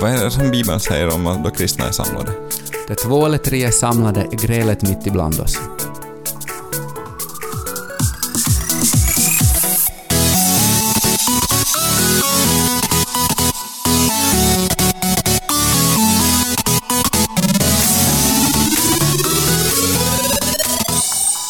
Vad 0.00 0.10
är 0.10 0.24
det 0.24 0.30
som 0.30 0.50
Bibeln 0.50 0.80
säger 0.80 1.14
om 1.14 1.26
att 1.26 1.44
då 1.44 1.50
kristna 1.50 1.86
är 1.86 1.92
samlade? 1.92 2.32
Där 2.88 2.94
två 2.94 3.26
eller 3.26 3.38
tre 3.38 3.64
är 3.64 3.70
samlade 3.70 4.20
är 4.20 4.46
grälet 4.46 4.82
mitt 4.82 5.06
ibland 5.06 5.40
oss. 5.40 5.58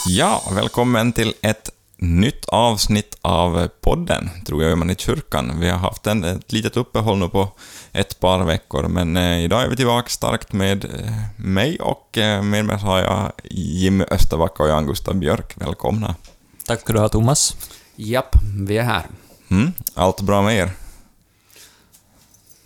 Ja, 0.07 0.43
välkommen 0.55 1.13
till 1.13 1.35
ett 1.43 1.71
nytt 1.98 2.44
avsnitt 2.44 3.18
av 3.20 3.68
podden, 3.80 4.30
tror 4.46 4.62
jag 4.62 4.79
man 4.79 4.90
i 4.90 4.94
kyrkan. 4.94 5.61
Vi 5.61 5.68
har 5.68 5.79
haft 5.79 6.07
en, 6.07 6.24
ett 6.24 6.52
litet 6.52 6.76
uppehåll 6.76 7.18
nu 7.18 7.29
på 7.29 7.48
ett 7.93 8.21
par 8.21 8.44
veckor, 8.44 8.88
men 8.88 9.16
eh, 9.16 9.44
idag 9.44 9.62
är 9.62 9.68
vi 9.68 9.76
tillbaka 9.76 10.08
starkt 10.08 10.52
med 10.52 10.84
eh, 10.84 11.12
mig 11.36 11.80
och 11.80 12.18
eh, 12.18 12.43
med 12.43 12.64
mig 12.64 12.76
har 12.76 12.98
jag 12.98 13.32
Jimmy 13.50 14.04
Österbacka 14.11 14.62
och 14.62 14.68
Jan 14.68 14.86
Gustav 14.86 15.14
Björk. 15.14 15.52
Välkomna. 15.57 16.14
Tack 16.66 16.80
ska 16.80 16.93
du 16.93 16.98
ha, 16.98 17.08
Thomas. 17.08 17.57
Japp, 17.96 18.36
vi 18.66 18.79
är 18.79 18.82
här. 18.82 19.07
Mm, 19.50 19.72
allt 19.94 20.21
bra 20.21 20.43
med 20.43 20.57
er? 20.57 20.71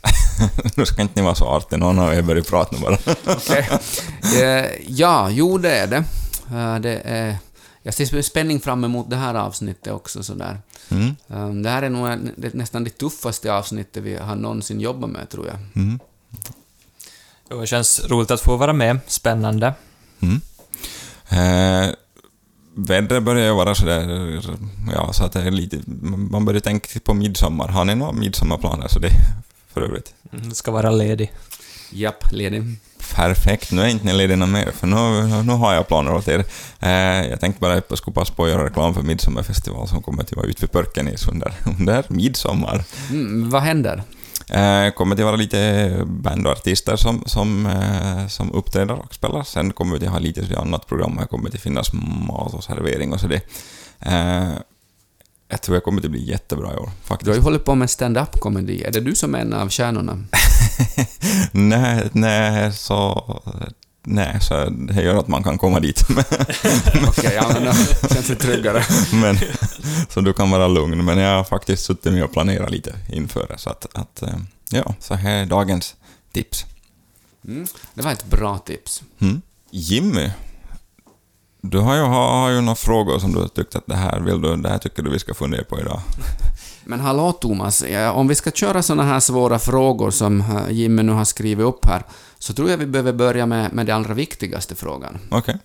nu 0.77 0.87
ska 0.87 1.03
inte 1.03 1.21
ni 1.21 1.23
vara 1.23 1.35
så 1.35 1.45
artiga, 1.45 1.79
någon 1.79 1.99
av 1.99 2.15
er 2.15 2.23
börjar 2.23 2.43
prata 2.43 2.77
nu 2.77 2.83
bara. 2.83 2.99
Okej. 3.37 3.69
Eh, 4.43 4.71
ja, 4.87 5.31
jo 5.31 5.59
det 5.59 5.77
är 5.77 5.87
det. 5.87 6.05
Eh, 6.51 6.79
det 6.79 7.01
är, 7.05 7.37
jag 7.83 7.95
ser 7.95 8.15
med 8.15 8.25
spänning 8.25 8.61
fram 8.61 8.85
emot 8.85 9.11
det 9.11 9.17
här 9.17 9.35
avsnittet 9.35 9.93
också. 9.93 10.23
Sådär. 10.23 10.61
Mm, 10.91 11.17
Eh, 11.29 11.49
det 11.51 11.71
här 11.71 11.83
är 11.83 11.91
nog 11.91 12.07
en- 12.09 12.31
det, 12.37 12.55
nästan 12.55 12.85
det 12.85 12.91
tuffaste 12.91 13.53
avsnittet 13.53 14.03
vi 14.03 14.17
har 14.17 14.37
någonsin 14.37 14.81
jobbat 14.81 15.11
med, 15.11 15.29
tror 15.29 15.47
jag. 15.47 15.57
mm, 15.83 15.99
Jo, 17.51 17.61
Det 17.61 17.67
känns 17.67 18.01
roligt 18.09 18.31
att 18.31 18.41
få 18.41 18.57
vara 18.57 18.73
med. 18.73 18.99
Spännande. 19.07 19.75
mm. 20.21 20.41
Eh, 21.29 21.91
vädret 22.75 23.23
börjar 23.23 23.47
ju 23.47 23.53
vara 23.55 23.75
sådär, 23.75 24.41
ja, 24.95 25.13
så 25.13 25.25
att 25.25 25.33
det 25.33 25.41
är 25.43 25.51
lite, 25.51 25.81
man 26.31 26.45
börjar 26.45 26.61
tänka 26.61 27.01
på 27.01 27.15
midsommar. 27.15 27.69
Har 27.69 27.85
ni 27.85 27.95
några 27.95 28.13
midsommarplaner? 28.13 28.89
Så 28.89 28.99
det 28.99 29.11
för 29.73 29.81
övrigt. 29.83 30.15
Mm, 30.33 30.49
Det 30.49 30.55
ska 30.55 30.71
vara 30.71 30.91
ledig. 30.91 31.33
Japp, 31.91 32.33
ledig. 32.33 32.63
Perfekt, 33.15 33.73
nu 33.73 33.83
är 33.83 33.87
inte 33.87 34.07
ni 34.07 34.13
lediga 34.13 34.47
mer, 34.47 34.71
för 34.71 34.87
nu, 34.87 35.27
nu 35.43 35.53
har 35.53 35.75
jag 35.75 35.89
planer 35.89 36.15
åt 36.15 36.29
er. 36.29 36.45
Eh, 36.81 37.31
jag 37.31 37.41
tänkte 37.41 37.61
bara 37.61 37.75
att 37.75 37.87
jag 37.89 37.99
skulle 37.99 38.15
passa 38.15 38.35
på 38.35 38.45
att 38.45 38.51
göra 38.51 38.65
reklam 38.65 38.95
för 38.95 39.03
midsommarfestival 39.03 39.89
som 39.89 40.03
kommer 40.03 40.23
att 40.23 40.37
vara 40.37 40.47
ute 40.47 40.61
vid 40.61 40.73
Pörkenis 40.73 41.29
under, 41.29 41.53
under 41.79 42.05
midsommar. 42.09 42.85
Mm, 43.11 43.51
vad 43.51 43.63
händer? 43.63 44.03
Eh, 44.51 44.91
kommer 44.91 45.15
att 45.17 45.21
vara 45.21 45.37
lite 45.37 45.91
band 46.07 46.47
och 46.47 46.53
artister 46.53 46.97
som, 46.97 47.23
som, 47.27 47.67
eh, 47.67 48.27
som 48.27 48.53
uppträder 48.53 48.95
och 48.95 49.15
spelar. 49.15 49.43
Sen 49.43 49.73
kommer 49.73 49.99
vi 49.99 50.07
att 50.07 50.13
ha 50.13 50.19
lite 50.19 50.59
annat 50.59 50.87
program. 50.87 51.19
Här 51.19 51.27
kommer 51.27 51.51
det 51.51 51.57
att 51.57 51.63
finnas 51.63 51.93
mat 52.29 52.55
och 52.55 52.65
servering 52.65 53.13
och 53.13 53.21
så 53.21 53.27
det. 53.27 53.41
Eh, 54.01 54.53
jag 55.53 55.63
tror 55.63 55.77
jag 55.77 55.85
kommer 55.85 56.05
att 56.05 56.11
bli 56.11 56.25
jättebra 56.31 56.73
i 56.73 56.77
år, 56.77 56.81
Du 56.81 56.87
har 56.87 56.91
faktiskt. 57.05 57.37
ju 57.37 57.41
hållit 57.41 57.65
på 57.65 57.75
med 57.75 57.91
stand-up 57.91 58.41
komedi. 58.41 58.83
Är 58.83 58.91
det 58.93 59.01
du 59.01 59.15
som 59.15 59.35
är 59.35 59.39
en 59.39 59.53
av 59.53 59.69
stjärnorna? 59.69 60.25
nej, 61.53 62.09
nej, 62.13 62.73
så... 62.73 63.43
Nej, 64.05 64.41
så 64.41 64.71
det 64.71 65.03
gör 65.03 65.17
att 65.17 65.29
man 65.29 65.43
kan 65.43 65.59
komma 65.59 65.81
dit. 65.81 66.03
Okej, 67.09 67.33
ja, 67.35 67.51
men 67.55 67.65
då 67.65 67.73
känns 68.15 68.29
det 68.29 68.35
tryggare. 68.35 68.83
men, 69.13 69.39
så 70.09 70.21
du 70.21 70.33
kan 70.33 70.51
vara 70.51 70.69
lugn. 70.69 71.05
Men 71.05 71.19
jag 71.19 71.37
har 71.37 71.45
faktiskt 71.45 71.85
suttit 71.85 72.13
med 72.13 72.25
och 72.25 72.33
planerat 72.33 72.71
lite 72.71 72.95
inför 73.13 73.47
det. 73.49 73.59
Så 73.59 73.71
att, 73.71 73.87
att 73.95 74.23
eh, 74.23 74.35
ja, 74.71 74.95
så 75.01 75.15
här 75.15 75.37
är 75.37 75.47
dagens 75.47 75.95
tips. 76.33 76.65
Mm, 77.49 77.67
det 77.95 78.03
var 78.03 78.13
ett 78.13 78.27
bra 78.27 78.59
tips. 78.59 79.03
Mm. 79.21 79.43
Jimmy, 79.71 80.31
du 81.63 81.79
har 81.79 81.95
ju, 81.95 82.03
har 82.03 82.51
ju 82.51 82.61
några 82.61 82.75
frågor 82.75 83.19
som 83.19 83.33
du 83.33 83.49
tyckte 83.49 83.79
att 83.79 83.87
det 83.87 83.97
här 83.97 84.21
vill 84.21 84.41
du, 84.41 84.57
det 84.57 84.69
här 84.69 84.79
tycker 84.79 85.03
du 85.03 85.11
vi 85.11 85.19
ska 85.19 85.35
fundera 85.35 85.65
på 85.65 85.81
idag. 85.81 86.01
Men 86.85 87.01
hallå 87.01 87.33
Thomas, 87.33 87.85
om 88.15 88.29
vi 88.29 88.35
ska 88.35 88.51
köra 88.51 88.83
såna 88.83 89.03
här 89.03 89.21
svåra 89.21 89.59
frågor 89.59 90.11
som 90.11 90.41
eh, 90.41 90.71
Jimmy 90.71 91.03
nu 91.03 91.13
har 91.13 91.25
skrivit 91.25 91.67
upp 91.67 91.85
här, 91.87 92.03
så 92.39 92.53
tror 92.53 92.71
jag 92.71 92.79
vi 92.79 92.87
behöver 92.87 93.13
börja 93.13 93.47
med, 93.47 93.73
med 93.73 93.87
den 93.87 93.97
allra 93.97 94.15
viktigaste 94.15 94.75
frågan. 94.75 95.19
Okej. 95.31 95.59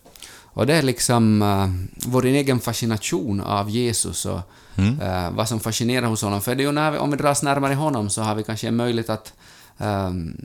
Och 0.43 0.67
det 0.67 0.73
är 0.73 0.81
liksom 0.81 1.41
uh, 1.41 1.67
vår 2.11 2.25
egen 2.25 2.59
fascination 2.59 3.41
av 3.41 3.69
Jesus 3.69 4.25
och 4.25 4.39
Mm. 4.77 5.01
eh, 5.01 5.31
vad 5.31 5.47
som 5.47 5.59
fascinerar 5.59 6.07
hos 6.07 6.21
honom. 6.21 6.41
För 6.41 6.55
det 6.55 6.63
är 6.63 6.65
ju 6.65 6.71
när 6.71 6.91
vi, 6.91 6.97
om 6.97 7.11
vi 7.11 7.17
dras 7.17 7.43
närmare 7.43 7.73
honom 7.73 8.09
så 8.09 8.21
har 8.21 8.35
vi 8.35 8.43
kanske 8.43 8.67
en 8.67 8.75
möjlighet 8.75 9.09
att 9.09 9.33
ehm, 9.77 10.35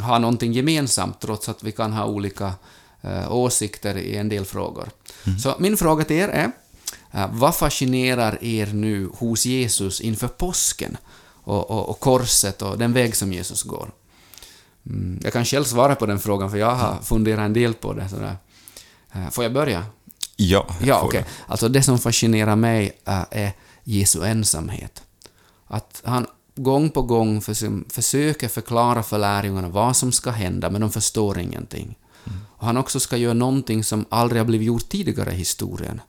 ha 0.00 0.18
någonting 0.18 0.52
gemensamt 0.52 1.20
trots 1.20 1.48
att 1.48 1.62
vi 1.62 1.72
kan 1.72 1.92
ha 1.92 2.06
olika 2.06 2.52
åsikter 3.30 3.96
i 3.98 4.16
en 4.16 4.28
del 4.28 4.44
frågor. 4.44 4.88
Så 5.42 5.54
min 5.58 5.76
fråga 5.76 6.04
till 6.04 6.16
er 6.16 6.28
är, 6.28 6.52
eh, 7.12 7.28
vad 7.32 7.56
fascinerar 7.56 8.38
er 8.44 8.66
nu 8.66 9.10
hos 9.14 9.46
Jesus 9.46 10.00
inför 10.00 10.28
påsken 10.28 10.96
och, 11.44 11.70
och, 11.70 11.88
och 11.88 12.00
korset 12.00 12.62
och 12.62 12.78
den 12.78 12.92
väg 12.92 13.16
som 13.16 13.32
Jesus 13.32 13.62
går? 13.62 13.90
Mm, 14.86 15.20
jag 15.24 15.32
kan 15.32 15.44
själv 15.44 15.64
svara 15.64 15.94
på 15.94 16.06
den 16.06 16.18
frågan 16.18 16.50
för 16.50 16.58
jag 16.58 16.74
har 16.74 17.02
funderat 17.02 17.40
en 17.44 17.52
del 17.52 17.74
på 17.74 17.92
det. 17.92 18.08
Sådär. 18.08 18.36
Eh, 19.12 19.30
Får 19.30 19.44
jag 19.44 19.52
börja? 19.52 19.84
Ja, 20.36 20.66
Ja, 20.84 21.00
okej. 21.04 21.24
Alltså 21.46 21.68
det 21.68 21.82
som 21.82 21.98
fascinerar 21.98 22.56
mig 22.56 22.92
är 23.30 23.52
Jesu 23.84 24.24
ensamhet. 24.24 25.02
Att 25.66 26.02
han 26.04 26.26
gång 26.54 26.90
på 26.90 27.02
gång 27.02 27.40
förs- 27.40 27.92
försöker 27.92 28.48
förklara 28.48 29.02
för 29.02 29.18
lärjungarna 29.18 29.68
vad 29.68 29.96
som 29.96 30.12
ska 30.12 30.30
hända, 30.30 30.70
men 30.70 30.80
de 30.80 30.90
förstår 30.92 31.38
ingenting. 31.38 31.94
Och 32.62 32.66
han 32.66 32.76
också 32.76 33.00
ska 33.00 33.16
göra 33.16 33.34
någonting 33.34 33.84
som 33.84 34.04
aldrig 34.08 34.40
har 34.40 34.46
blivit 34.46 34.66
gjort 34.66 34.88
tidigare 34.88 35.32
i 35.32 35.36
historien. 35.36 36.00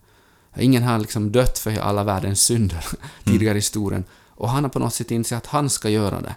Ingen 0.58 0.84
har 0.84 1.00
liksom 1.00 1.32
dött 1.32 1.60
för 1.60 1.80
alla 1.80 2.04
världens 2.04 2.42
synder 2.42 2.86
tidigare 3.24 3.58
i 3.58 3.58
historien. 3.58 4.04
Och 4.30 4.50
han 4.50 4.64
har 4.64 4.70
på 4.70 4.80
något 4.80 4.94
sätt 4.94 5.12
insett 5.12 5.38
att 5.38 5.46
han 5.46 5.70
ska 5.70 5.90
göra 5.90 6.22
det. 6.22 6.36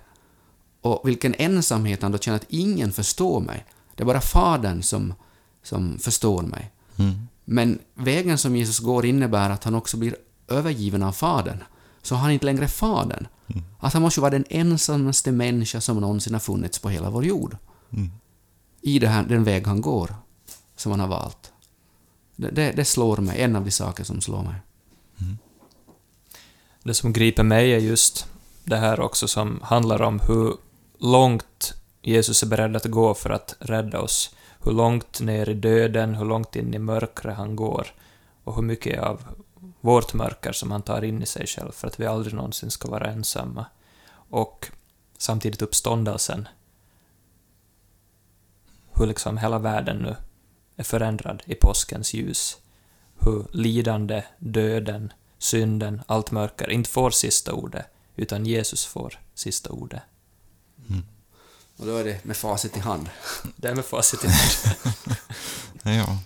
Och 0.81 1.09
vilken 1.09 1.35
ensamhet 1.35 2.03
han 2.03 2.13
då 2.13 2.19
känner 2.19 2.37
att 2.37 2.47
ingen 2.49 2.93
förstår 2.93 3.41
mig. 3.41 3.67
Det 3.95 4.03
är 4.03 4.07
bara 4.07 4.21
Fadern 4.21 4.83
som, 4.83 5.15
som 5.63 5.99
förstår 5.99 6.43
mig. 6.43 6.73
Mm. 6.97 7.29
Men 7.45 7.79
vägen 7.95 8.39
som 8.39 8.57
Jesus 8.57 8.79
går 8.79 9.07
innebär 9.07 9.51
att 9.51 9.65
han 9.65 9.75
också 9.75 9.97
blir 9.97 10.17
övergiven 10.49 11.03
av 11.03 11.13
Fadern. 11.13 11.65
Så 12.03 12.15
han 12.15 12.31
är 12.31 12.35
inte 12.35 12.47
längre 12.47 12.69
Fadern. 12.69 13.27
Att 13.79 13.93
han 13.93 14.03
måste 14.03 14.21
vara 14.21 14.31
den 14.31 14.45
ensammaste 14.49 15.33
människa 15.33 15.81
som 15.81 16.01
någonsin 16.01 16.33
har 16.33 16.41
funnits 16.41 16.79
på 16.79 16.89
hela 16.89 17.11
vår 17.11 17.25
jord. 17.25 17.57
Mm. 17.93 18.11
I 18.87 18.99
det 18.99 19.09
här, 19.09 19.23
den 19.23 19.45
väg 19.45 19.67
han 19.67 19.81
går, 19.81 20.17
som 20.77 20.91
han 20.93 21.01
har 21.01 21.09
valt. 21.09 21.53
Det, 22.37 22.51
det, 22.51 22.73
det 22.73 22.85
slår 22.85 23.17
mig, 23.17 23.41
en 23.41 23.57
av 23.57 23.65
de 23.65 23.71
saker 23.71 24.05
som 24.05 24.21
slår 24.21 24.43
mig. 24.43 24.55
Mm. 25.21 25.39
Det 26.83 26.95
som 26.95 27.13
griper 27.13 27.43
mig 27.43 27.73
är 27.73 27.79
just 27.79 28.27
det 28.65 28.77
här 28.77 29.01
också 29.01 29.29
som 29.29 29.61
handlar 29.63 30.03
om 30.03 30.21
hur 30.21 30.57
långt 30.99 31.75
Jesus 32.03 32.43
är 32.43 32.47
beredd 32.47 32.77
att 32.77 32.85
gå 32.85 33.15
för 33.15 33.31
att 33.31 33.57
rädda 33.59 34.01
oss. 34.01 34.35
Hur 34.65 34.73
långt 34.73 35.21
ner 35.21 35.49
i 35.49 35.55
döden, 35.55 36.15
hur 36.15 36.25
långt 36.25 36.57
in 36.57 36.75
i 36.75 36.79
mörkret 36.79 37.37
han 37.37 37.57
går. 37.57 37.87
Och 38.45 38.55
hur 38.55 38.63
mycket 38.63 39.03
av 39.03 39.21
vårt 39.81 40.15
mörker 40.15 40.53
som 40.53 40.71
han 40.71 40.83
tar 40.83 41.05
in 41.05 41.23
i 41.23 41.27
sig 41.27 41.47
själv 41.47 41.73
för 41.73 41.87
att 41.87 42.01
vi 42.01 42.07
aldrig 42.07 42.35
någonsin 42.35 42.71
ska 42.71 42.91
vara 42.91 43.11
ensamma. 43.11 43.67
Och 44.31 44.71
samtidigt 45.19 45.63
uppståndelsen. 45.63 46.49
Hur 48.97 49.07
liksom 49.07 49.39
hela 49.39 49.59
världen 49.59 49.97
nu 49.97 50.17
är 50.77 50.85
förändrad 50.85 51.43
i 51.47 51.55
påskens 51.55 52.15
ljus. 52.15 52.57
Hur 53.19 53.47
lidande, 53.53 54.23
döden, 54.39 55.13
synden, 55.39 56.03
allt 56.07 56.31
mörker 56.31 56.71
inte 56.71 56.91
får 56.91 57.11
sista 57.11 57.53
ordet, 57.53 57.87
utan 58.17 58.47
Jesus 58.47 58.87
får 58.87 59.21
sista 59.35 59.71
ordet. 59.71 60.03
Och 61.77 61.87
då 61.87 61.97
är 61.97 62.05
det 62.05 62.25
med 62.25 62.37
facit 62.37 62.77
i 62.77 62.81
hand. 62.81 63.09
Det 63.57 63.69
är 63.69 63.75
med 63.75 63.85
facit 63.85 64.25
i 64.25 64.29
hand. 64.29 64.77
Ja. 65.99 66.19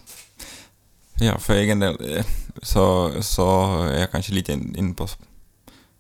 Ja, 1.14 1.38
för 1.38 1.54
egen 1.54 1.80
del 1.80 2.16
eh, 2.16 2.24
så, 2.62 3.12
så 3.22 3.76
är 3.82 4.00
jag 4.00 4.10
kanske 4.10 4.32
lite 4.32 4.52
in, 4.52 4.76
in 4.76 4.94
på 4.94 5.08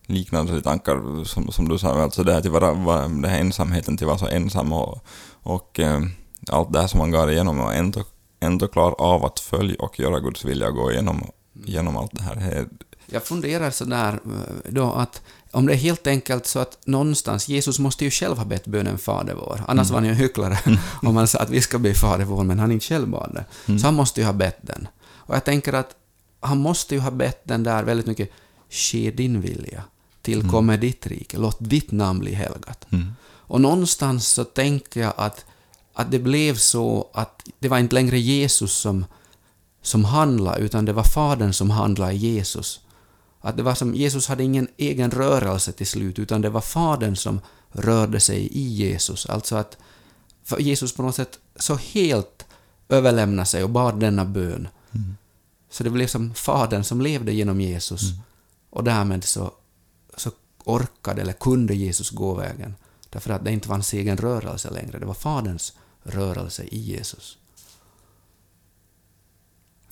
liknande 0.06 0.62
tankar 0.62 1.24
som, 1.24 1.52
som 1.52 1.68
du 1.68 1.78
sa, 1.78 2.02
alltså 2.02 2.24
det 2.24 2.32
här, 2.32 2.40
till 2.40 2.50
vara, 2.50 2.72
vara, 2.72 3.08
det 3.08 3.28
här 3.28 3.40
ensamheten 3.40 3.96
till 3.96 4.04
att 4.04 4.20
vara 4.20 4.30
så 4.30 4.36
ensam 4.36 4.72
och, 4.72 5.04
och 5.42 5.80
eh, 5.80 6.00
allt 6.48 6.72
det 6.72 6.80
här 6.80 6.86
som 6.86 6.98
man 6.98 7.10
går 7.10 7.30
igenom 7.30 7.60
och 7.60 7.74
ändå, 7.74 8.04
ändå 8.40 8.68
klara 8.68 8.92
av 8.92 9.24
att 9.24 9.40
följa 9.40 9.76
och 9.78 10.00
göra 10.00 10.20
Guds 10.20 10.44
vilja 10.44 10.68
och 10.68 10.74
gå 10.74 10.92
igenom, 10.92 11.26
igenom 11.66 11.96
allt 11.96 12.12
det 12.12 12.22
här. 12.22 12.66
Jag 13.06 13.24
funderar 13.24 13.70
sådär 13.70 14.12
eh, 14.12 14.70
då 14.72 14.92
att 14.92 15.22
om 15.52 15.66
det 15.66 15.72
är 15.72 15.76
helt 15.76 16.06
enkelt 16.06 16.46
så 16.46 16.58
att 16.58 16.78
någonstans, 16.86 17.48
Jesus 17.48 17.78
måste 17.78 18.04
ju 18.04 18.10
själv 18.10 18.36
ha 18.36 18.44
bett 18.44 18.66
bönen 18.66 18.98
Fader 18.98 19.34
vår, 19.34 19.62
annars 19.68 19.90
var 19.90 19.96
han 19.96 20.04
ju 20.04 20.10
en 20.10 20.16
hycklare 20.16 20.58
om 21.02 21.16
han 21.16 21.28
sa 21.28 21.38
att 21.38 21.50
vi 21.50 21.60
ska 21.60 21.78
be 21.78 21.94
Fader 21.94 22.24
vår, 22.24 22.44
men 22.44 22.58
han 22.58 22.72
inte 22.72 22.86
själv 22.86 23.08
bad 23.08 23.30
det. 23.34 23.78
Så 23.78 23.86
han 23.86 23.94
måste 23.94 24.20
ju 24.20 24.26
ha 24.26 24.32
bett 24.32 24.58
den. 24.62 24.88
Och 25.12 25.34
jag 25.34 25.44
tänker 25.44 25.72
att 25.72 25.94
han 26.40 26.58
måste 26.58 26.94
ju 26.94 27.00
ha 27.00 27.10
bett 27.10 27.40
den 27.44 27.62
där 27.62 27.82
väldigt 27.82 28.06
mycket, 28.06 28.30
ske 28.70 29.10
din 29.10 29.40
vilja, 29.40 29.82
tillkommer 30.22 30.76
ditt 30.76 31.06
rike, 31.06 31.38
låt 31.38 31.56
ditt 31.60 31.92
namn 31.92 32.20
bli 32.20 32.34
helgat. 32.34 32.86
Mm. 32.90 33.12
Och 33.22 33.60
någonstans 33.60 34.28
så 34.28 34.44
tänker 34.44 35.00
jag 35.00 35.12
att, 35.16 35.44
att 35.92 36.10
det 36.10 36.18
blev 36.18 36.54
så 36.54 37.10
att 37.12 37.42
det 37.58 37.68
var 37.68 37.78
inte 37.78 37.94
längre 37.94 38.18
Jesus 38.18 38.72
som, 38.72 39.04
som 39.82 40.04
handlade, 40.04 40.60
utan 40.60 40.84
det 40.84 40.92
var 40.92 41.04
Fadern 41.04 41.52
som 41.52 41.70
handlade 41.70 42.12
i 42.12 42.16
Jesus. 42.16 42.80
Att 43.40 43.56
det 43.56 43.62
var 43.62 43.74
som, 43.74 43.94
Jesus 43.94 44.28
hade 44.28 44.44
ingen 44.44 44.68
egen 44.76 45.10
rörelse 45.10 45.72
till 45.72 45.86
slut, 45.86 46.18
utan 46.18 46.40
det 46.40 46.50
var 46.50 46.60
Fadern 46.60 47.16
som 47.16 47.40
rörde 47.72 48.20
sig 48.20 48.46
i 48.46 48.62
Jesus. 48.62 49.26
Alltså 49.26 49.56
att 49.56 49.76
Jesus 50.58 50.92
på 50.92 51.02
något 51.02 51.14
sätt 51.14 51.38
så 51.56 51.74
helt 51.74 52.46
överlämnade 52.88 53.46
sig 53.46 53.64
och 53.64 53.70
bad 53.70 54.00
denna 54.00 54.24
bön. 54.24 54.68
Så 55.70 55.84
det 55.84 55.90
blev 55.90 56.06
som 56.06 56.34
Fadern 56.34 56.84
som 56.84 57.00
levde 57.00 57.32
genom 57.32 57.60
Jesus. 57.60 58.02
Och 58.70 58.84
därmed 58.84 59.24
så, 59.24 59.52
så 60.16 60.30
orkade 60.64 61.22
eller 61.22 61.32
kunde 61.32 61.74
Jesus 61.74 62.10
gå 62.10 62.34
vägen. 62.34 62.74
Därför 63.10 63.30
att 63.30 63.44
det 63.44 63.52
inte 63.52 63.68
var 63.68 63.74
hans 63.74 63.92
egen 63.92 64.16
rörelse 64.16 64.70
längre, 64.70 64.98
det 64.98 65.06
var 65.06 65.14
Faderns 65.14 65.72
rörelse 66.02 66.62
i 66.62 66.78
Jesus. 66.78 67.38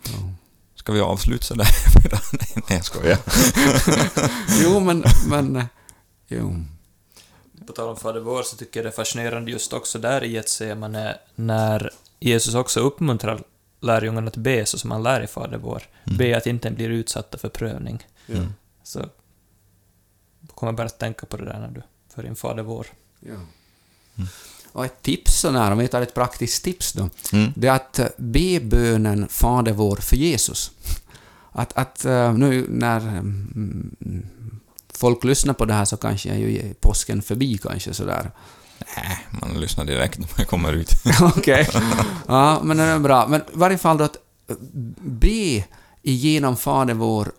Ja. 0.05 0.33
Ska 0.75 0.93
vi 0.93 1.01
avsluta 1.01 1.45
sådär? 1.45 1.69
Nej, 2.55 2.65
jag 2.69 2.85
skojar. 2.85 3.19
Jo, 4.63 4.81
men... 4.81 5.05
men 5.29 5.57
eh, 5.57 5.65
jo. 6.29 6.65
På 7.67 7.73
tal 7.73 7.89
om 7.89 7.97
Fader 7.97 8.21
vår 8.21 8.43
så 8.43 8.57
tycker 8.57 8.81
jag 8.81 8.85
det 8.85 8.91
är 8.91 8.97
fascinerande 8.97 9.51
just 9.51 9.73
också 9.73 9.99
där 9.99 10.25
i 10.25 10.33
Getsemane 10.33 11.19
när 11.35 11.91
Jesus 12.21 12.55
också 12.55 12.81
uppmuntrar 12.81 13.43
lärjungarna 13.81 14.29
att 14.29 14.37
be 14.37 14.67
så 14.67 14.79
som 14.79 14.91
han 14.91 15.03
lär 15.03 15.21
i 15.21 15.27
Fader 15.27 15.59
vår. 15.59 15.83
Be 16.05 16.37
att 16.37 16.47
inte 16.47 16.71
blir 16.71 16.89
utsatta 16.89 17.39
för 17.39 17.49
prövning. 17.49 18.07
Ja. 18.27 18.43
Så 18.83 19.09
kommer 20.55 20.73
bara 20.73 20.87
att 20.87 20.99
tänka 20.99 21.27
på 21.27 21.37
det 21.37 21.45
där 21.45 21.61
när 21.61 21.69
du 21.69 21.83
för 22.15 22.27
in 22.27 22.37
Fader 22.37 22.63
vår. 22.63 22.87
Ja. 23.21 23.37
Och 24.79 24.85
ett 24.85 25.03
tips 25.03 25.41
sån 25.41 25.57
här, 25.57 25.71
om 25.73 25.79
vi 25.79 25.89
tar 25.89 26.03
ett 26.03 26.15
praktiskt 26.15 26.65
tips 26.65 26.93
då, 26.93 27.09
Mm. 27.33 27.53
det 27.57 27.69
är 27.69 27.73
att 27.73 27.99
eh, 27.99 28.07
be 28.17 28.61
bönen 28.61 29.29
Fader 29.29 29.73
vår 29.73 29.97
för 29.97 30.17
Jesus. 30.17 30.71
Att, 31.53 31.73
att 31.79 32.05
eh, 32.05 32.33
nu 32.33 32.67
när 32.69 33.01
mm, 33.01 34.27
folk 34.95 35.25
lyssnar 35.25 35.55
på 35.55 35.65
det 35.65 35.75
här 35.75 35.85
så 35.85 35.97
kanske 35.97 36.31
är 36.31 36.37
ju 36.37 36.75
påsken 36.81 37.23
förbi 37.23 37.59
kanske 37.59 37.95
sådär. 37.95 38.31
Nej, 38.97 39.19
man 39.41 39.61
lyssnar 39.61 39.85
direkt 39.85 40.19
när 40.19 40.29
man 40.37 40.47
kommer 40.47 40.73
ut. 40.73 40.93
Okej. 41.37 41.69
Ja, 42.29 42.61
men 42.65 42.77
det 42.77 42.83
är 42.83 42.99
bra. 42.99 43.27
Men 43.29 43.41
i 43.41 43.45
varje 43.53 43.79
fall 43.79 43.99
då 43.99 44.05
att 44.05 44.17
eh, 44.51 44.57
be 45.03 45.65
igenom 46.03 46.57
Fader 46.57 46.95
vår 46.95 47.33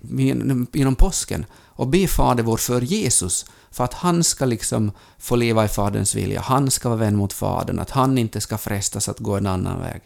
genom- 0.00 0.96
påsken 0.96 1.46
och 1.54 1.88
be 1.88 2.08
Fader 2.08 2.42
vår 2.42 2.56
för 2.56 2.80
Jesus 2.80 3.46
för 3.70 3.84
att 3.84 3.94
han 3.94 4.24
ska 4.24 4.44
liksom 4.44 4.92
få 5.18 5.36
leva 5.36 5.64
i 5.64 5.68
Faderns 5.68 6.14
vilja, 6.14 6.40
han 6.40 6.70
ska 6.70 6.88
vara 6.88 6.98
vän 6.98 7.16
mot 7.16 7.32
Fadern, 7.32 7.78
att 7.78 7.90
han 7.90 8.18
inte 8.18 8.40
ska 8.40 8.58
frestas 8.58 9.08
att 9.08 9.18
gå 9.18 9.36
en 9.36 9.46
annan 9.46 9.80
väg. 9.80 10.02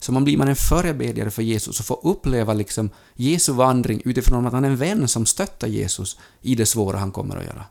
Så 0.00 0.12
man 0.12 0.24
blir 0.24 0.36
man 0.36 0.48
en 0.48 0.56
förebedjare 0.56 1.30
för 1.30 1.42
Jesus 1.42 1.80
och 1.80 1.86
får 1.86 2.00
uppleva 2.02 2.52
liksom 2.54 2.90
Jesu 3.14 3.52
vandring 3.52 4.02
utifrån 4.04 4.46
att 4.46 4.52
han 4.52 4.64
är 4.64 4.68
en 4.68 4.76
vän 4.76 5.08
som 5.08 5.26
stöttar 5.26 5.68
Jesus 5.68 6.18
i 6.42 6.54
det 6.54 6.66
svåra 6.66 6.98
han 6.98 7.12
kommer 7.12 7.36
att 7.36 7.44
göra. 7.44 7.64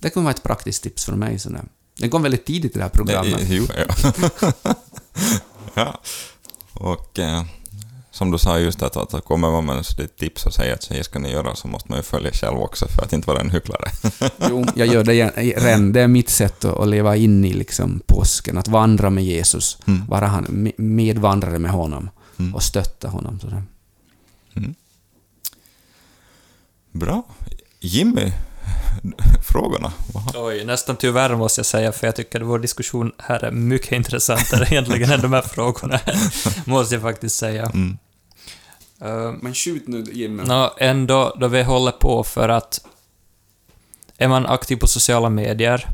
Det 0.00 0.10
kommer 0.10 0.24
vara 0.24 0.34
ett 0.34 0.42
praktiskt 0.42 0.82
tips 0.82 1.04
från 1.04 1.18
mig. 1.18 1.38
Sådär. 1.38 1.64
Den 1.98 2.10
kom 2.10 2.22
väldigt 2.22 2.44
tidigt 2.44 2.76
i 2.76 2.78
det 2.78 2.82
här 2.84 2.90
programmet. 2.90 3.38
Det- 3.48 3.54
Jo, 3.54 3.66
ja. 3.76 4.12
ja. 5.74 6.00
Och 6.74 7.18
eh, 7.18 7.44
som 8.12 8.30
du 8.30 8.38
sa 8.38 8.58
just 8.58 8.82
att, 8.82 8.96
att 8.96 9.24
kommer 9.24 9.50
man 9.50 9.66
med 9.66 9.78
ett 9.78 10.16
tips 10.16 10.46
och 10.46 10.54
säger 10.54 10.74
att 10.74 10.82
så 10.82 10.94
här 10.94 11.02
ska 11.02 11.18
ni 11.18 11.30
göra 11.32 11.54
så 11.54 11.68
måste 11.68 11.88
man 11.90 11.98
ju 11.98 12.02
följa 12.02 12.30
själv 12.32 12.58
också 12.58 12.88
för 12.88 13.02
att 13.02 13.12
inte 13.12 13.26
vara 13.28 13.40
en 13.40 13.50
hycklare. 13.50 13.90
Jo, 14.50 14.64
jag 14.74 14.86
gör 14.88 15.04
det 15.04 15.30
redan. 15.36 15.92
Det 15.92 16.00
är 16.00 16.08
mitt 16.08 16.28
sätt 16.28 16.64
att 16.64 16.88
leva 16.88 17.16
in 17.16 17.44
i 17.44 17.52
liksom 17.52 18.00
påsken, 18.06 18.58
att 18.58 18.68
vandra 18.68 19.10
med 19.10 19.24
Jesus, 19.24 19.78
Mm. 19.86 20.06
vara 20.06 20.26
han, 20.26 20.46
me- 20.46 20.80
medvandrare 20.80 21.58
med 21.58 21.70
honom 21.70 22.10
Mm. 22.38 22.54
och 22.54 22.62
stötta 22.62 23.08
honom. 23.08 23.40
Sådär. 23.40 23.62
Bra. 26.92 27.22
Jimmy, 27.80 28.32
frågorna. 29.52 29.92
Vad 30.14 30.22
har- 30.22 30.46
Oj, 30.46 30.64
nästan 30.64 30.96
tyvärr 30.96 31.34
måste 31.36 31.58
jag 31.58 31.66
säga, 31.66 31.92
för 31.92 32.06
jag 32.06 32.16
tycker 32.16 32.40
att 32.40 32.46
vår 32.46 32.58
diskussion 32.58 33.12
här 33.18 33.44
är 33.44 33.50
mycket 33.50 33.92
intressantare 34.00 34.66
egentligen 34.70 35.10
än 35.10 35.20
de 35.20 35.32
här 35.32 35.42
frågorna. 35.42 36.00
måste 36.66 36.94
jag 36.94 37.02
faktiskt 37.02 37.36
säga. 37.36 37.66
Mm. 37.74 37.98
Uh, 39.04 39.32
Men 39.42 39.54
skjut 39.54 39.88
nu, 39.88 40.04
Jimmy. 40.12 40.42
Nå, 40.42 40.74
ändå, 40.78 41.36
då 41.40 41.48
vi 41.48 41.62
håller 41.62 41.92
på 41.92 42.24
för 42.24 42.48
att... 42.48 42.86
Är 44.18 44.28
man 44.28 44.46
aktiv 44.46 44.76
på 44.76 44.86
sociala 44.86 45.28
medier, 45.30 45.86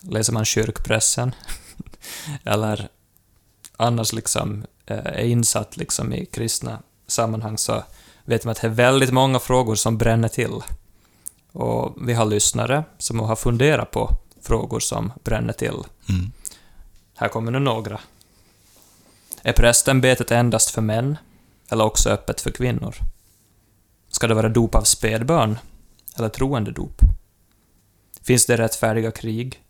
läser 0.00 0.32
man 0.32 0.44
kyrkpressen, 0.44 1.34
eller 2.44 2.88
annars 3.76 4.12
liksom 4.12 4.64
eh, 4.86 4.98
är 4.98 5.24
insatt 5.24 5.76
liksom 5.76 6.12
i 6.12 6.26
kristna 6.26 6.78
sammanhang, 7.06 7.58
så 7.58 7.84
vet 8.24 8.44
man 8.44 8.52
att 8.52 8.60
det 8.60 8.66
är 8.66 8.70
väldigt 8.70 9.10
många 9.12 9.38
frågor 9.38 9.74
som 9.74 9.98
bränner 9.98 10.28
till. 10.28 10.60
Och 11.56 12.08
vi 12.08 12.12
har 12.12 12.24
lyssnare 12.24 12.84
som 12.98 13.20
har 13.20 13.36
funderat 13.36 13.90
på 13.90 14.10
frågor 14.42 14.80
som 14.80 15.12
bränner 15.24 15.52
till. 15.52 15.74
Mm. 16.08 16.32
Här 17.16 17.28
kommer 17.28 17.50
nu 17.50 17.58
några. 17.58 18.00
Är 19.42 19.52
prästämbetet 19.52 20.30
endast 20.30 20.70
för 20.70 20.82
män, 20.82 21.16
eller 21.68 21.84
också 21.84 22.10
öppet 22.10 22.40
för 22.40 22.50
kvinnor? 22.50 22.96
Ska 24.08 24.26
det 24.26 24.34
vara 24.34 24.48
dop 24.48 24.74
av 24.74 24.82
spädbarn, 24.82 25.58
eller 26.16 26.28
troende 26.28 26.70
dop? 26.70 27.02
Finns 28.22 28.46
det 28.46 28.56
rättfärdiga 28.56 29.10
krig? 29.10 29.62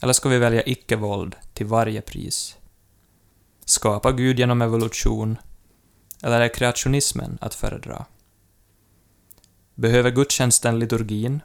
Eller 0.00 0.12
ska 0.12 0.28
vi 0.28 0.38
välja 0.38 0.62
icke-våld 0.62 1.36
till 1.54 1.66
varje 1.66 2.00
pris? 2.00 2.56
Skapar 3.64 4.12
Gud 4.12 4.38
genom 4.38 4.62
evolution? 4.62 5.36
Eller 6.22 6.40
är 6.40 6.54
kreationismen 6.54 7.38
att 7.40 7.54
föredra? 7.54 8.04
Behöver 9.78 10.10
gudstjänsten 10.10 10.78
liturgin? 10.78 11.42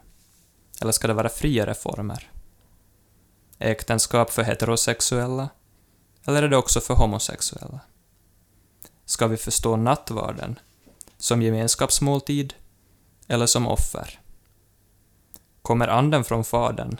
Eller 0.80 0.92
ska 0.92 1.08
det 1.08 1.14
vara 1.14 1.28
friare 1.28 1.74
former? 1.74 2.30
Är 3.58 3.70
äktenskap 3.70 4.30
för 4.30 4.42
heterosexuella? 4.42 5.48
Eller 6.26 6.42
är 6.42 6.48
det 6.48 6.56
också 6.56 6.80
för 6.80 6.94
homosexuella? 6.94 7.80
Ska 9.04 9.26
vi 9.26 9.36
förstå 9.36 9.76
nattvarden 9.76 10.58
som 11.18 11.42
gemenskapsmåltid 11.42 12.54
eller 13.28 13.46
som 13.46 13.66
offer? 13.66 14.20
Kommer 15.62 15.88
anden 15.88 16.24
från 16.24 16.44
Fadern 16.44 16.96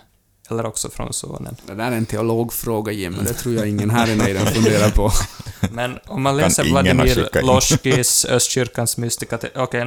eller 0.52 0.66
också 0.66 0.90
från 0.90 1.12
Sonen? 1.12 1.56
Det 1.66 1.74
där 1.74 1.92
är 1.92 1.96
en 1.96 2.06
teologfråga, 2.06 2.92
Jimmy. 2.92 3.18
Det 3.26 3.32
tror 3.32 3.54
jag 3.54 3.68
ingen 3.68 3.90
här 3.90 4.10
i 4.10 4.16
nejden 4.16 4.46
funderar 4.46 4.90
på. 4.90 5.10
Men 5.70 5.98
om 6.06 6.22
man 6.22 6.36
läser 6.36 6.64
Vladimir. 6.64 7.42
Loskis 7.42 8.24
Östkyrkans 8.24 8.96
mystika... 8.96 9.36
Okej, 9.36 9.62
okay, 9.62 9.84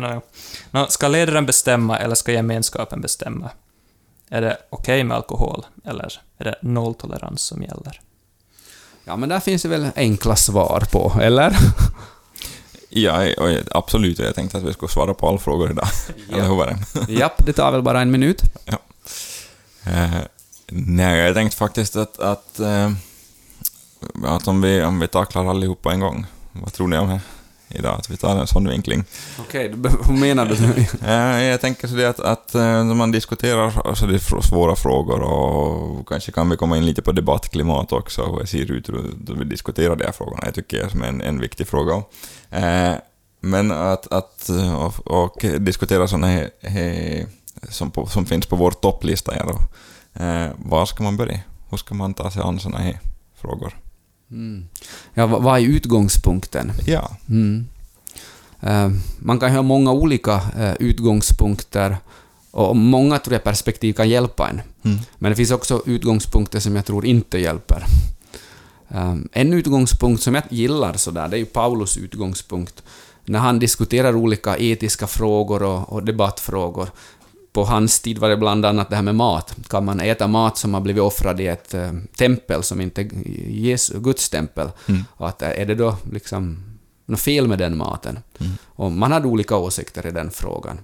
no. 0.72 0.86
Ska 0.90 1.08
ledaren 1.08 1.46
bestämma 1.46 2.00
eller 2.00 2.16
ska 2.16 2.32
gemenskapen 2.32 3.02
bestämma? 3.02 3.50
Är 4.30 4.42
det 4.42 4.58
okej 4.70 5.04
med 5.04 5.18
alkohol 5.18 5.66
eller 5.86 6.22
är 6.38 6.44
det 6.44 6.56
nolltolerans 6.62 7.42
som 7.42 7.62
gäller? 7.62 8.02
Ja, 9.04 9.16
men 9.16 9.30
där 9.30 9.40
finns 9.40 9.62
det 9.62 9.70
väl 9.70 9.88
enkla 9.96 10.36
svar 10.36 10.84
på, 10.92 11.14
eller? 11.22 11.58
Ja, 12.90 13.28
absolut. 13.72 14.20
Jag 14.20 14.36
tänkte 14.36 14.58
att 14.58 14.64
vi 14.64 14.74
skulle 14.74 14.92
svara 14.92 15.14
på 15.14 15.28
alla 15.28 15.38
frågor 15.38 15.72
idag. 15.72 15.88
Eller 16.32 16.44
hur 16.44 16.56
var 16.56 16.68
det? 16.68 17.14
Japp, 17.14 17.46
det 17.46 17.54
tar 17.54 17.72
väl 17.72 17.82
bara 17.82 18.02
en 18.02 18.12
minut. 18.12 18.42
Eh, 19.86 20.16
nej, 20.72 21.20
jag 21.20 21.36
tänkte 21.36 21.58
faktiskt 21.58 21.96
att, 21.96 22.20
att, 22.20 22.60
eh, 22.60 22.92
att 24.24 24.48
om, 24.48 24.62
vi, 24.62 24.84
om 24.84 25.00
vi 25.00 25.08
tacklar 25.08 25.46
allihop 25.46 25.82
på 25.82 25.90
en 25.90 26.00
gång. 26.00 26.26
Vad 26.52 26.74
tror 26.74 26.88
ni 26.88 26.98
om 26.98 27.10
det 27.10 27.22
idag? 27.70 28.00
Att 28.00 28.10
vi 28.10 28.18
tar 28.18 28.38
en 28.38 28.48
sån 28.48 28.68
vinkling. 28.70 29.04
Okej, 29.40 29.74
okay, 29.74 29.92
hur 30.08 30.20
menar 30.20 30.46
du? 30.46 30.56
Eh, 31.08 31.44
jag 31.44 31.62
tänker 31.62 31.88
så 31.88 31.96
det 31.96 32.10
att, 32.10 32.20
att 32.20 32.56
eh, 32.56 32.62
när 32.62 32.94
man 32.94 33.12
diskuterar 33.12 33.88
alltså 33.88 34.08
det 34.08 34.20
svåra 34.20 34.76
frågor 34.76 35.22
och 35.22 36.08
kanske 36.08 36.32
kan 36.32 36.50
vi 36.50 36.58
komma 36.58 36.78
in 36.78 36.86
lite 36.86 37.02
på 37.02 37.12
debattklimat 37.12 37.92
också, 37.92 38.26
hur 38.26 38.40
det 38.40 38.48
ser 38.48 38.72
ut 38.72 38.90
då 39.16 39.34
vi 39.34 39.46
diskuterar 39.46 39.96
de 39.96 40.06
här 40.06 40.12
frågorna. 40.12 40.42
Jag 40.46 40.54
tycker 40.54 40.78
det 40.78 41.06
är 41.06 41.10
en, 41.10 41.22
en 41.22 41.40
viktig 41.40 41.68
fråga. 41.68 42.04
Men 43.40 43.72
att, 43.72 44.14
att 44.14 44.50
och, 44.78 45.08
och 45.08 45.46
diskutera 45.60 46.08
sådana 46.08 46.28
här, 46.28 46.50
här 46.62 47.26
som, 47.70 47.92
på, 47.92 48.08
som 48.08 48.26
finns 48.26 48.46
på 48.46 48.56
vår 48.56 48.72
topplista 48.72 49.32
här 49.32 49.44
då. 49.44 49.60
Eh, 50.16 50.48
var 50.58 50.86
ska 50.86 51.04
man 51.04 51.18
börja? 51.18 51.40
Hur 51.70 51.78
ska 51.78 51.96
man 51.96 52.14
ta 52.14 52.32
sig 52.32 52.42
an 52.42 52.60
sådana 52.60 52.84
här 52.84 53.00
frågor? 53.36 53.74
Mm. 54.32 54.68
Ja, 55.14 55.28
vad 55.28 55.60
är 55.60 55.66
utgångspunkten? 55.66 56.72
Ja. 56.86 57.10
Mm. 57.30 57.68
Eh, 58.62 58.90
Man 59.20 59.40
kan 59.40 59.52
ha 59.52 59.62
många 59.62 59.92
olika 59.92 60.42
eh, 60.58 60.74
utgångspunkter 60.80 61.98
och 62.52 62.76
många 62.76 63.20
tror 63.20 63.34
jag 63.34 63.44
perspektiv 63.44 63.94
kan 63.94 64.10
hjälpa 64.10 64.50
en. 64.50 64.62
Mm. 64.84 64.98
Men 65.18 65.32
det 65.32 65.36
finns 65.36 65.52
också 65.52 65.82
utgångspunkter 65.86 66.60
som 66.60 66.76
jag 66.76 66.86
tror 66.86 67.06
inte 67.06 67.38
hjälper. 67.38 67.84
Eh, 68.90 69.16
En 69.32 69.54
utgångspunkt 69.54 70.24
som 70.24 70.36
jag 70.36 70.44
gillar 70.50 70.94
sådär, 70.94 71.28
det 71.28 71.36
är 71.38 71.40
ju 71.40 71.46
Paulus 71.46 71.98
utgångspunkt. 71.98 72.84
När 73.28 73.40
han 73.40 73.60
diskuterar 73.60 74.16
olika 74.16 74.58
etiska 74.58 75.08
frågor 75.08 75.64
och, 75.64 75.94
och 75.94 76.04
debattfrågor. 76.04 76.90
På 77.56 77.64
hans 77.64 78.00
tid 78.00 78.18
var 78.18 78.30
det 78.30 78.38
bland 78.38 78.66
annat 78.66 78.90
det 78.90 78.96
här 78.96 79.04
med 79.04 79.16
mat. 79.16 79.56
Kan 79.70 79.86
man 79.86 80.00
äta 80.00 80.28
mat 80.28 80.58
som 80.58 80.74
har 80.74 80.82
blivit 80.82 81.04
offrad 81.04 81.42
i 81.42 81.48
ett 81.48 81.74
eh, 81.74 81.92
tempel 82.18 82.64
som 82.64 82.82
inte 82.82 83.02
är 83.02 83.10
Jesu, 83.50 84.00
Guds 84.00 84.30
tempel? 84.30 84.70
Och 85.08 85.30
att, 85.30 85.42
eh, 85.42 85.50
är 85.62 85.66
det 85.66 85.76
då 85.76 85.98
liksom 86.12 86.64
något 87.06 87.20
fel 87.20 87.48
med 87.48 87.60
den 87.60 87.78
maten? 87.78 88.20
Och 88.66 88.92
man 88.92 89.12
hade 89.12 89.28
olika 89.28 89.56
åsikter 89.56 90.08
i 90.08 90.12
den 90.12 90.32
frågan. 90.32 90.80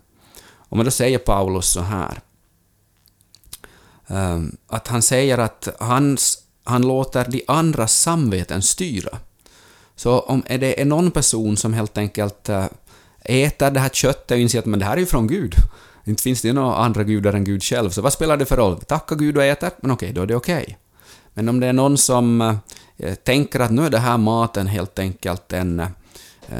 Och 0.69 0.77
men 0.77 0.85
då 0.85 0.91
säger 0.91 1.17
Paulus 1.17 1.69
så 1.69 1.81
här. 1.81 2.19
ehm, 4.07 4.57
att 4.67 4.87
han 4.87 5.01
säger 5.01 5.37
att 5.37 5.67
hans, 5.79 6.37
han 6.63 6.81
låter 6.81 7.25
de 7.29 7.43
andras 7.47 7.93
samveten 7.93 8.61
styra. 8.61 9.17
Så 9.95 10.19
om 10.19 10.43
är 10.45 10.57
det 10.57 10.81
är 10.81 10.85
någon 10.85 11.11
person 11.11 11.57
som 11.57 11.73
helt 11.73 11.97
enkelt 11.97 12.49
eh, 12.49 12.65
äter 13.23 13.71
det 13.71 13.79
här 13.79 13.89
köttet 13.89 14.31
och 14.31 14.37
inser 14.37 14.59
att 14.59 14.65
men 14.65 14.79
det 14.79 14.85
här 14.85 14.95
är 14.95 14.99
ju 14.99 15.05
från 15.05 15.27
Gud. 15.27 15.55
Inte 16.05 16.23
finns 16.23 16.41
det 16.41 16.47
ju 16.47 16.53
några 16.53 16.75
andra 16.75 17.03
gudar 17.03 17.33
än 17.33 17.43
Gud 17.43 17.63
själv, 17.63 17.89
så 17.89 18.01
vad 18.01 18.13
spelar 18.13 18.37
det 18.37 18.45
för 18.45 18.57
roll? 18.57 18.79
Tacka 18.79 19.15
Gud 19.15 19.37
och 19.37 19.43
äter, 19.43 19.69
men 19.81 19.91
okej, 19.91 20.13
då 20.13 20.21
är 20.21 20.25
det 20.25 20.35
okej. 20.35 20.77
Men 21.33 21.49
om 21.49 21.59
det 21.59 21.67
är 21.67 21.73
någon 21.73 21.97
som 21.97 22.41
eh, 22.97 23.15
tänker 23.15 23.59
att 23.59 23.71
nu 23.71 23.85
är 23.85 23.89
det 23.89 23.99
här 23.99 24.17
maten 24.17 24.67
helt 24.67 24.99
enkelt 24.99 25.53
en 25.53 25.79
eh, 25.79 25.87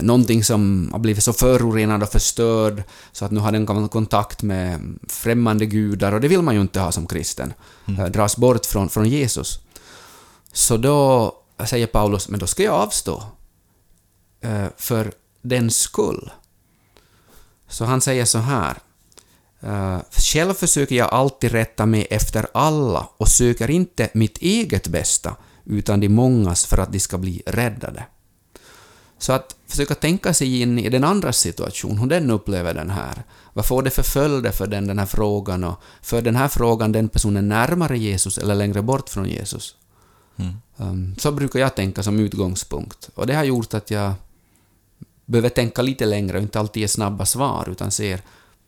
någonting 0.02 0.44
som 0.44 0.90
har 0.92 1.00
blivit 1.00 1.24
så 1.24 1.34
förorenad 1.34 2.04
och 2.04 2.10
förstörd 2.10 2.84
så 3.12 3.26
att 3.26 3.32
nu 3.32 3.40
har 3.40 3.52
den 3.52 3.90
kontakt 3.90 4.44
med 4.44 5.00
främmande 5.08 5.66
gudar 5.66 6.12
och 6.12 6.22
det 6.22 6.28
vill 6.28 6.42
man 6.42 6.56
ju 6.56 6.62
inte 6.62 6.80
ha 6.80 6.92
som 6.92 7.08
kristen. 7.08 7.54
Eh, 7.88 8.06
Dras 8.06 8.38
bort 8.38 8.66
från, 8.66 8.90
från 8.90 9.10
Jesus. 9.10 9.60
Så 10.54 10.78
då 10.78 11.32
säger 11.66 11.88
Paulus, 11.88 12.30
men 12.30 12.40
då 12.40 12.48
ska 12.48 12.64
jag 12.64 12.74
avstå. 12.74 13.24
Eh, 14.42 14.66
för 14.78 15.12
den 15.42 15.72
skull. 15.72 16.32
Så 17.68 17.86
han 17.86 18.02
säger 18.02 18.26
så 18.26 18.38
här. 18.38 18.78
Eh, 19.62 20.00
Själv 20.12 20.54
försöker 20.54 20.96
jag 20.96 21.10
alltid 21.10 21.52
rätta 21.52 21.86
mig 21.86 22.08
efter 22.10 22.48
alla 22.54 23.08
och 23.18 23.28
söker 23.28 23.70
inte 23.70 24.10
mitt 24.14 24.38
eget 24.38 24.88
bästa, 24.88 25.36
utan 25.66 26.00
de 26.00 26.10
mångas 26.10 26.66
för 26.66 26.78
att 26.78 26.92
de 26.92 27.00
ska 27.00 27.18
bli 27.18 27.42
räddade. 27.46 28.06
Så 29.18 29.34
att 29.34 29.56
försöka 29.68 29.96
tänka 29.96 30.34
sig 30.34 30.62
in 30.62 30.80
i 30.80 30.90
den 30.90 31.04
andra 31.04 31.34
situation, 31.34 31.98
hur 31.98 32.08
den 32.08 32.32
upplever 32.32 32.74
den 32.74 32.90
här. 32.90 33.24
Vad 33.54 33.66
får 33.66 33.84
det 33.84 33.90
för 33.90 34.04
följder 34.04 34.52
för 34.52 34.68
den, 34.68 34.88
den 34.88 35.00
här 35.00 35.06
frågan 35.06 35.64
och 35.64 35.82
för 36.02 36.22
den 36.22 36.36
här 36.36 36.48
frågan 36.48 36.92
den 36.92 37.10
personen 37.10 37.50
närmare 37.50 37.98
Jesus 37.98 38.38
eller 38.38 38.56
längre 38.56 38.82
bort 38.82 39.10
från 39.10 39.30
Jesus? 39.30 39.76
Um, 40.78 41.16
så 41.18 41.32
brukar 41.32 41.60
jag 41.60 41.76
tänka 41.76 42.04
som 42.04 42.20
utgångspunkt. 42.20 43.10
Och 43.16 43.28
det 43.28 43.34
har 43.34 43.44
gjort 43.44 43.74
att 43.74 43.92
jag 43.92 44.14
behöver 45.26 45.50
tänka 45.50 45.82
lite 45.82 46.06
längre 46.06 46.38
och 46.38 46.44
inte 46.44 46.60
alltid 46.60 46.82
ge 46.82 46.88
snabba 46.88 47.26
svar, 47.26 47.68
utan 47.72 47.92
ser 47.92 48.22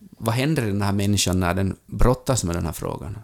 vad 0.10 0.36
händer 0.36 0.63
i 0.63 0.67
den 0.67 0.81
här 0.81 0.91
människan 0.91 1.39
när 1.39 1.53
den 1.53 1.75
brottas 1.86 2.43
med 2.43 2.55
den 2.55 2.65
här 2.65 2.74
frågan. 2.74 3.17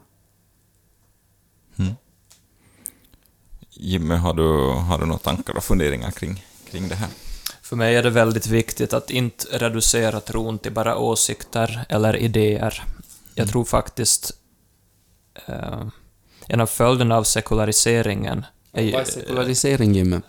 Jimmy, 3.81 4.15
har 4.15 4.33
du, 4.33 4.79
har 4.79 4.99
du 4.99 5.05
några 5.05 5.19
tankar 5.19 5.57
och 5.57 5.63
funderingar 5.63 6.11
kring, 6.11 6.45
kring 6.71 6.87
det 6.87 6.95
här? 6.95 7.09
För 7.61 7.75
mig 7.75 7.95
är 7.95 8.03
det 8.03 8.09
väldigt 8.09 8.47
viktigt 8.47 8.93
att 8.93 9.09
inte 9.09 9.45
reducera 9.59 10.19
tron 10.19 10.59
till 10.59 10.71
bara 10.71 10.97
åsikter 10.97 11.85
eller 11.89 12.15
idéer. 12.15 12.83
Jag 13.35 13.49
tror 13.49 13.65
faktiskt 13.65 14.31
eh, 15.47 15.87
en 16.47 16.61
av 16.61 16.65
följderna 16.65 17.17
av 17.17 17.23
sekulariseringen 17.23 18.45
är 18.73 18.83
ju... 18.83 18.91
Vad 18.91 19.01
är 19.01 19.05
sekularisering, 19.05 19.95
Jimmy? 19.95 20.19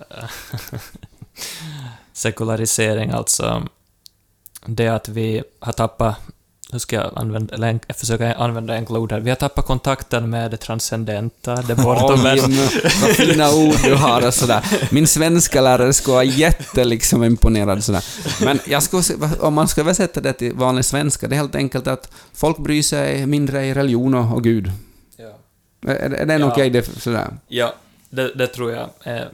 sekularisering, 2.12 3.10
alltså 3.10 3.68
det 4.66 4.88
att 4.88 5.08
vi 5.08 5.42
har 5.60 5.72
tappat, 5.72 6.16
hur 6.72 6.78
ska 6.78 6.96
jag 6.96 7.10
använda, 7.16 7.54
eller 7.54 7.78
jag 7.86 7.96
försöker 7.96 8.34
använda 8.42 8.74
enkla 8.74 8.98
ord 8.98 9.12
här, 9.12 9.20
vi 9.20 9.30
har 9.30 9.36
tappat 9.36 9.66
kontakten 9.66 10.30
med 10.30 10.50
det 10.50 10.56
transcendenta, 10.56 11.54
det 11.62 11.74
bortom 11.74 12.22
vad 12.22 13.14
fina 13.14 13.50
ord 13.54 13.74
du 13.84 13.94
har 13.94 14.26
och 14.26 14.34
sådär. 14.34 14.64
Min 14.90 15.06
svenska 15.06 15.60
lärare 15.60 15.92
skulle 15.92 16.12
vara 16.14 16.24
jätte 16.24 16.84
liksom 16.84 17.24
imponerad 17.24 17.84
sådär. 17.84 18.04
Men 18.44 18.58
jag 18.66 18.82
skulle, 18.82 19.02
om 19.40 19.54
man 19.54 19.68
ska 19.68 19.80
översätta 19.80 20.20
det 20.20 20.32
till 20.32 20.54
vanlig 20.54 20.84
svenska, 20.84 21.28
det 21.28 21.34
är 21.34 21.38
helt 21.40 21.54
enkelt 21.54 21.86
att 21.86 22.12
folk 22.34 22.58
bryr 22.58 22.82
sig 22.82 23.26
mindre 23.26 23.66
i 23.66 23.74
religion 23.74 24.14
och, 24.14 24.34
och 24.34 24.44
Gud. 24.44 24.72
Ja. 25.16 25.38
Är, 25.90 25.96
är 25.96 26.26
det 26.26 26.34
en 26.34 26.40
Ja. 26.40 26.52
okej 26.52 26.70
det 26.70 26.82
sådär? 27.00 27.28
Ja, 27.48 27.74
det, 28.10 28.34
det 28.34 28.46
tror 28.46 28.72
jag 28.72 28.88
är 29.02 29.28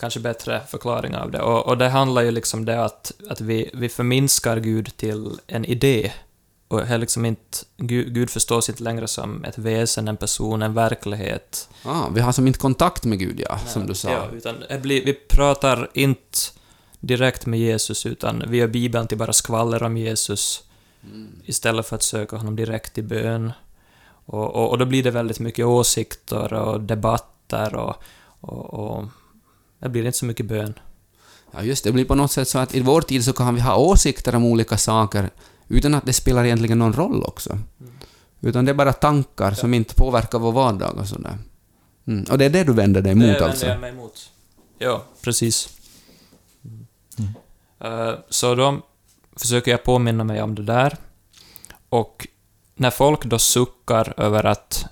kanske 0.00 0.20
bättre 0.20 0.60
förklaring 0.68 1.16
av 1.16 1.30
det. 1.30 1.40
Och, 1.40 1.66
och 1.66 1.78
det 1.78 1.88
handlar 1.88 2.22
ju 2.22 2.30
liksom 2.30 2.64
det 2.64 2.84
att, 2.84 3.12
att 3.30 3.40
vi, 3.40 3.70
vi 3.74 3.88
förminskar 3.88 4.56
Gud 4.56 4.96
till 4.96 5.30
en 5.46 5.64
idé. 5.64 6.12
Och 6.68 6.80
är 6.80 6.98
liksom 6.98 7.24
inte, 7.24 7.58
Gud, 7.76 8.14
Gud 8.14 8.30
förstås 8.30 8.68
inte 8.68 8.82
längre 8.82 9.08
som 9.08 9.44
ett 9.44 9.58
väsen, 9.58 10.08
en 10.08 10.16
person, 10.16 10.62
en 10.62 10.74
verklighet. 10.74 11.68
Ah, 11.84 12.08
vi 12.14 12.20
har 12.20 12.32
som 12.32 12.46
inte 12.46 12.58
kontakt 12.58 13.04
med 13.04 13.18
Gud, 13.18 13.40
ja, 13.48 13.58
som 13.58 13.86
du 13.86 13.94
sa. 13.94 14.10
Ja, 14.10 14.28
utan 14.32 14.82
blir, 14.82 15.04
vi 15.04 15.12
pratar 15.12 15.90
inte 15.94 16.38
direkt 17.00 17.46
med 17.46 17.60
Jesus, 17.60 18.06
utan 18.06 18.44
vi 18.48 18.56
gör 18.56 18.68
Bibeln 18.68 19.06
till 19.06 19.18
bara 19.18 19.32
skvaller 19.32 19.82
om 19.82 19.96
Jesus, 19.96 20.62
istället 21.44 21.86
för 21.86 21.96
att 21.96 22.02
söka 22.02 22.36
honom 22.36 22.56
direkt 22.56 22.98
i 22.98 23.02
bön. 23.02 23.52
Och, 24.24 24.54
och, 24.54 24.70
och 24.70 24.78
då 24.78 24.84
blir 24.84 25.02
det 25.02 25.10
väldigt 25.10 25.40
mycket 25.40 25.66
åsikter 25.66 26.52
och 26.52 26.80
debatter 26.80 27.74
och, 27.74 27.96
och, 28.40 28.74
och 28.74 29.04
det 29.78 29.88
blir 29.88 30.06
inte 30.06 30.18
så 30.18 30.24
mycket 30.24 30.46
bön. 30.46 30.74
Ja, 31.50 31.62
just 31.62 31.84
det. 31.84 31.90
Det 31.90 31.94
blir 31.94 32.04
på 32.04 32.14
något 32.14 32.32
sätt 32.32 32.48
så 32.48 32.58
att 32.58 32.74
i 32.74 32.80
vår 32.80 33.00
tid 33.00 33.24
så 33.24 33.32
kan 33.32 33.54
vi 33.54 33.60
ha 33.60 33.76
åsikter 33.76 34.34
om 34.34 34.44
olika 34.44 34.76
saker 34.76 35.30
utan 35.68 35.94
att 35.94 36.06
det 36.06 36.12
spelar 36.12 36.44
egentligen 36.44 36.78
någon 36.78 36.92
roll 36.92 37.22
också. 37.22 37.58
Utan 38.40 38.64
det 38.64 38.70
är 38.70 38.74
bara 38.74 38.92
tankar 38.92 39.52
som 39.52 39.74
inte 39.74 39.94
påverkar 39.94 40.38
vår 40.38 40.52
vardag 40.52 40.98
och 40.98 41.08
sådär. 41.08 41.38
Mm. 42.06 42.24
Och 42.30 42.38
det 42.38 42.44
är 42.44 42.50
det 42.50 42.64
du 42.64 42.72
vänder 42.72 43.02
dig 43.02 43.12
emot 43.12 43.38
det 43.38 43.44
alltså? 43.44 43.66
vänder 43.66 43.86
jag 43.86 43.94
mig 43.94 44.00
emot. 44.00 44.30
Ja, 44.78 45.04
precis. 45.22 45.78
Eh, 47.80 48.14
så 48.28 48.54
då 48.54 48.80
försöker 49.36 49.70
jag 49.70 49.84
påminna 49.84 50.24
mig 50.24 50.42
om 50.42 50.54
det 50.54 50.62
där. 50.62 50.96
Och 51.88 52.26
när 52.74 52.90
folk 52.90 53.24
då 53.24 53.38
suckar 53.38 54.14
över 54.16 54.46
att 54.46 54.86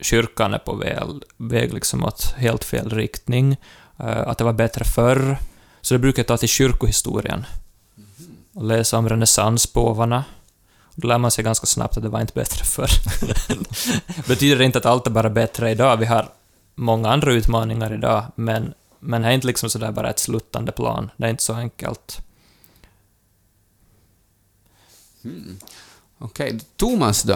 kyrkan 0.00 0.54
är 0.54 0.58
på 0.58 0.74
väg, 0.74 1.02
väg 1.36 1.74
liksom 1.74 2.04
åt 2.04 2.34
helt 2.36 2.64
fel 2.64 2.90
riktning, 2.90 3.56
eh, 3.98 4.28
att 4.28 4.38
det 4.38 4.44
var 4.44 4.52
bättre 4.52 4.84
förr, 4.84 5.36
så 5.80 5.94
det 5.94 5.98
brukar 5.98 6.20
jag 6.20 6.26
ta 6.26 6.36
till 6.36 6.48
kyrkohistorien 6.48 7.44
och 8.54 8.64
läsa 8.64 8.98
om 8.98 9.08
renässanspåvarna. 9.08 10.24
Då 10.94 11.08
lär 11.08 11.18
man 11.18 11.30
sig 11.30 11.44
ganska 11.44 11.66
snabbt 11.66 11.96
att 11.96 12.02
det 12.02 12.08
var 12.08 12.20
inte 12.20 12.32
bättre 12.34 12.64
förr. 12.64 12.90
Betyder 14.28 14.62
inte 14.62 14.78
att 14.78 14.86
allt 14.86 15.06
är 15.06 15.10
bara 15.10 15.30
bättre 15.30 15.70
idag. 15.70 15.96
Vi 15.96 16.06
har 16.06 16.28
många 16.74 17.10
andra 17.10 17.32
utmaningar 17.32 17.94
idag, 17.94 18.24
men, 18.34 18.74
men 19.00 19.22
det 19.22 19.28
är 19.28 19.32
inte 19.32 19.46
liksom 19.46 19.70
sådär 19.70 19.92
bara 19.92 20.10
ett 20.10 20.18
sluttande 20.18 20.72
plan. 20.72 21.10
Det 21.16 21.26
är 21.26 21.30
inte 21.30 21.42
så 21.42 21.54
enkelt. 21.54 22.20
Okej, 26.18 26.60
Thomas 26.76 27.22
då? 27.22 27.34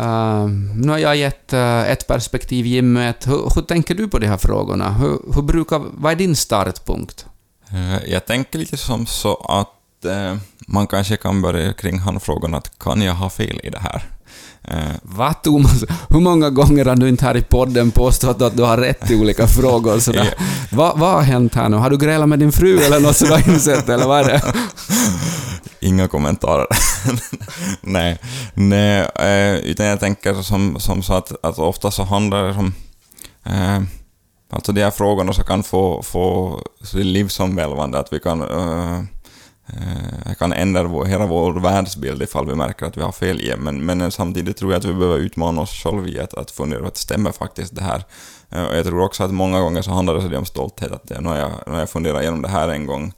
Uh, 0.00 0.46
nu 0.74 0.88
har 0.88 0.98
jag 0.98 1.16
gett 1.16 1.52
uh, 1.52 1.90
ett 1.90 2.06
perspektiv, 2.06 2.66
Jimmy, 2.66 3.06
ett. 3.06 3.26
Hur, 3.26 3.50
hur 3.54 3.62
tänker 3.62 3.94
du 3.94 4.08
på 4.08 4.18
de 4.18 4.26
här 4.26 4.36
frågorna? 4.36 4.92
Hur, 4.92 5.18
hur 5.34 5.42
brukar, 5.42 5.82
vad 5.94 6.12
är 6.12 6.16
din 6.16 6.36
startpunkt? 6.36 7.26
Eh, 7.70 8.04
Jag 8.12 8.26
tänker 8.26 8.58
lite 8.58 8.76
som 8.76 9.06
så 9.06 9.34
att 9.34 9.75
eh, 10.06 10.36
man 10.66 10.86
kanske 10.86 11.16
kan 11.16 11.42
börja 11.42 11.72
kring 11.72 11.98
han 11.98 12.20
frågan 12.20 12.54
att 12.54 12.78
kan 12.78 13.02
jag 13.02 13.14
ha 13.14 13.30
fel 13.30 13.60
i 13.62 13.70
det 13.70 13.78
här? 13.78 14.02
Eh, 14.68 14.96
Va, 15.02 15.34
Thomas? 15.34 15.84
Hur 16.08 16.20
många 16.20 16.50
gånger 16.50 16.84
har 16.84 16.96
du 16.96 17.08
inte 17.08 17.24
här 17.24 17.36
i 17.36 17.42
podden 17.42 17.90
påstått 17.90 18.42
att 18.42 18.56
du 18.56 18.62
har 18.62 18.76
rätt 18.76 19.10
i 19.10 19.16
olika 19.16 19.46
frågor 19.58 19.94
och 19.94 20.02
sådär? 20.02 20.34
Vad 20.72 20.98
vad 20.98 21.12
har 21.12 21.22
hänt 21.22 21.54
här 21.54 21.68
nu? 21.68 21.76
Har 21.76 21.90
du 21.90 21.96
grälat 21.96 22.28
med 22.28 22.38
din 22.38 22.52
fru 22.52 22.78
eller 22.78 23.00
något 23.00 23.28
har 23.28 23.48
insett, 23.48 23.88
eller 23.88 24.06
vad 24.06 24.20
är 24.20 24.24
det? 24.24 24.42
Inga 25.80 26.08
kommentarer. 26.08 26.66
Nej, 27.80 28.18
nej 28.54 29.00
eh, 29.14 29.56
utan 29.56 29.86
jag 29.86 30.00
tänker 30.00 30.34
som, 30.42 30.80
som 30.80 31.02
så 31.02 31.14
att, 31.14 31.44
att 31.44 31.58
ofta 31.58 31.90
så 31.90 32.02
handlar 32.02 32.42
det 32.42 32.50
om... 32.50 32.74
Eh, 33.44 33.82
alltså 34.52 34.72
de 34.72 34.82
här 34.82 34.90
frågorna 34.90 35.32
så 35.32 35.42
kan 35.42 35.62
få, 35.62 36.02
få 36.02 36.60
livsomvälvande, 36.92 37.98
att 37.98 38.12
vi 38.12 38.20
kan... 38.20 38.42
Eh, 38.42 39.02
Eh, 39.66 40.34
kan 40.34 40.52
ändra 40.52 40.82
vår, 40.82 41.04
hela 41.04 41.26
vår 41.26 41.52
världsbild 41.52 42.22
ifall 42.22 42.46
vi 42.46 42.54
märker 42.54 42.86
att 42.86 42.96
vi 42.96 43.02
har 43.02 43.12
fel 43.12 43.40
i 43.40 43.54
men, 43.56 43.86
men 43.86 44.10
samtidigt 44.10 44.56
tror 44.56 44.72
jag 44.72 44.78
att 44.78 44.84
vi 44.84 44.94
behöver 44.94 45.18
utmana 45.18 45.60
oss 45.60 45.70
själva 45.70 46.08
i 46.08 46.20
att, 46.20 46.34
att 46.34 46.50
fundera 46.50 46.80
på 46.80 46.86
att 46.86 46.96
stämmer 46.96 47.32
faktiskt 47.32 47.74
det 47.74 47.82
här. 47.82 48.04
Eh, 48.50 48.64
och 48.64 48.76
jag 48.76 48.84
tror 48.84 49.00
också 49.00 49.24
att 49.24 49.34
många 49.34 49.60
gånger 49.60 49.82
så 49.82 49.90
handlar 49.90 50.28
det 50.28 50.38
om 50.38 50.44
stolthet, 50.44 50.92
att 50.92 51.10
eh, 51.10 51.20
nu 51.20 51.28
har 51.28 51.36
jag, 51.36 51.50
nu 51.66 51.72
har 51.72 51.78
jag 51.78 51.90
funderat 51.90 52.22
igenom 52.22 52.42
det 52.42 52.48
här 52.48 52.68
en 52.68 52.86
gång 52.86 53.12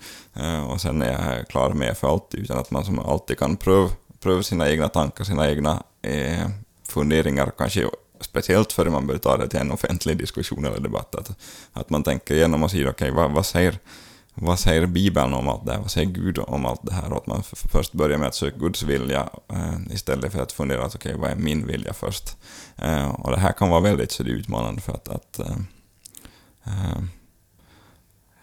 och 0.69 0.81
sen 0.81 1.02
är 1.02 1.37
jag 1.37 1.49
klar 1.49 1.71
med 1.71 1.99
för 1.99 2.09
alltid, 2.09 2.40
utan 2.40 2.59
att 2.59 2.71
man 2.71 2.85
som 2.85 2.99
alltid 2.99 3.38
kan 3.38 3.57
pröva, 3.57 3.90
pröva 4.21 4.43
sina 4.43 4.71
egna 4.71 4.88
tankar, 4.88 5.25
sina 5.25 5.50
egna 5.50 5.83
eh, 6.02 6.49
funderingar, 6.88 7.52
kanske 7.59 7.88
speciellt 8.21 8.73
före 8.73 8.90
man 8.90 9.07
börjar 9.07 9.19
ta 9.19 9.37
det 9.37 9.49
till 9.49 9.59
en 9.59 9.71
offentlig 9.71 10.19
diskussion 10.19 10.64
eller 10.64 10.81
debatt, 10.81 11.14
att, 11.14 11.31
att 11.73 11.90
man 11.90 12.02
tänker 12.02 12.35
igenom 12.35 12.62
och 12.62 12.71
säger 12.71 12.90
okej, 12.90 13.11
vad, 13.11 13.31
vad 13.31 13.47
säger 13.47 13.78
vad 14.40 14.59
säger 14.59 14.87
Bibeln 14.87 15.35
om 15.35 15.49
allt 15.49 15.66
det 15.66 15.73
här? 15.73 15.80
Vad 15.80 15.90
säger 15.90 16.11
Gud 16.11 16.38
om 16.38 16.66
allt 16.66 16.80
det 16.83 16.92
här? 16.92 17.12
Och 17.12 17.16
att 17.16 17.26
man 17.26 17.42
först 17.42 17.92
börjar 17.92 18.18
med 18.18 18.28
att 18.28 18.35
söka 18.35 18.59
Guds 18.59 18.83
vilja 18.83 19.28
eh, 19.52 19.95
istället 19.95 20.33
för 20.33 20.42
att 20.42 20.52
fundera 20.52 20.85
att 20.85 20.95
okej, 20.95 21.14
vad 21.16 21.30
är 21.30 21.37
min 21.37 21.66
vilja 21.66 21.92
först? 21.92 22.37
Eh, 22.76 23.09
och 23.09 23.30
det 23.30 23.38
här 23.38 23.52
kan 23.52 23.71
vara 23.71 23.80
väldigt 23.80 24.12
så 24.12 24.23
det 24.23 24.30
är 24.30 24.35
utmanande 24.35 24.80
för 24.80 24.92
att, 24.92 25.09
att 25.09 25.38
eh, 25.38 25.57
eh 26.66 27.02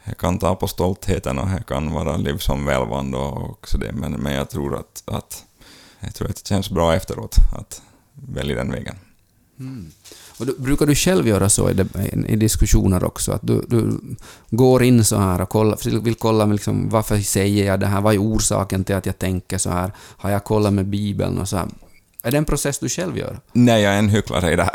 jag 0.07 0.17
kan 0.17 0.39
ta 0.39 0.55
på 0.55 0.67
stoltheten 0.67 1.39
och 1.39 1.49
jag 1.49 1.65
kan 1.65 1.91
vara 1.91 2.17
livsomvälvande 2.17 3.17
och 3.17 3.49
också 3.49 3.77
det, 3.77 3.91
men, 3.91 4.11
men 4.11 4.33
jag 4.33 4.49
tror 4.49 4.75
att, 4.75 5.03
att 5.05 5.45
jag 5.99 6.15
tror 6.15 6.29
att 6.29 6.35
det 6.35 6.47
känns 6.47 6.69
bra 6.69 6.95
efteråt 6.95 7.35
att 7.51 7.81
välja 8.13 8.55
den 8.55 8.71
vägen. 8.71 8.95
Mm. 9.59 9.91
Och 10.37 10.45
du, 10.45 10.55
brukar 10.57 10.85
du 10.85 10.95
själv 10.95 11.27
göra 11.27 11.49
så 11.49 11.69
i, 11.69 11.73
de, 11.73 11.89
i, 12.27 12.35
diskussioner 12.35 13.03
också? 13.03 13.31
Att 13.31 13.41
du, 13.43 13.65
du 13.67 13.99
går 14.49 14.83
in 14.83 15.03
så 15.03 15.17
här 15.17 15.41
och 15.41 15.49
kollar, 15.49 15.99
vill 15.99 16.15
kolla 16.15 16.45
liksom, 16.45 16.89
varför 16.89 17.17
säger 17.17 17.65
jag 17.65 17.79
det 17.79 17.87
här? 17.87 18.01
Vad 18.01 18.13
är 18.13 18.21
orsaken 18.21 18.83
till 18.83 18.95
att 18.95 19.05
jag 19.05 19.19
tänker 19.19 19.57
så 19.57 19.69
här? 19.69 19.91
Har 20.17 20.29
jag 20.29 20.43
kollat 20.43 20.73
med 20.73 20.85
Bibeln 20.85 21.37
och 21.37 21.49
så 21.49 21.57
här? 21.57 21.67
Är 22.23 22.31
det 22.31 22.37
en 22.37 22.45
process 22.45 22.79
du 22.79 22.89
själv 22.89 23.17
gör? 23.17 23.39
Nej, 23.53 23.81
jag 23.81 23.93
är 23.93 23.99
en 23.99 24.09
hycklare 24.09 24.53
i 24.53 24.55
det 24.55 24.63
här. 24.63 24.73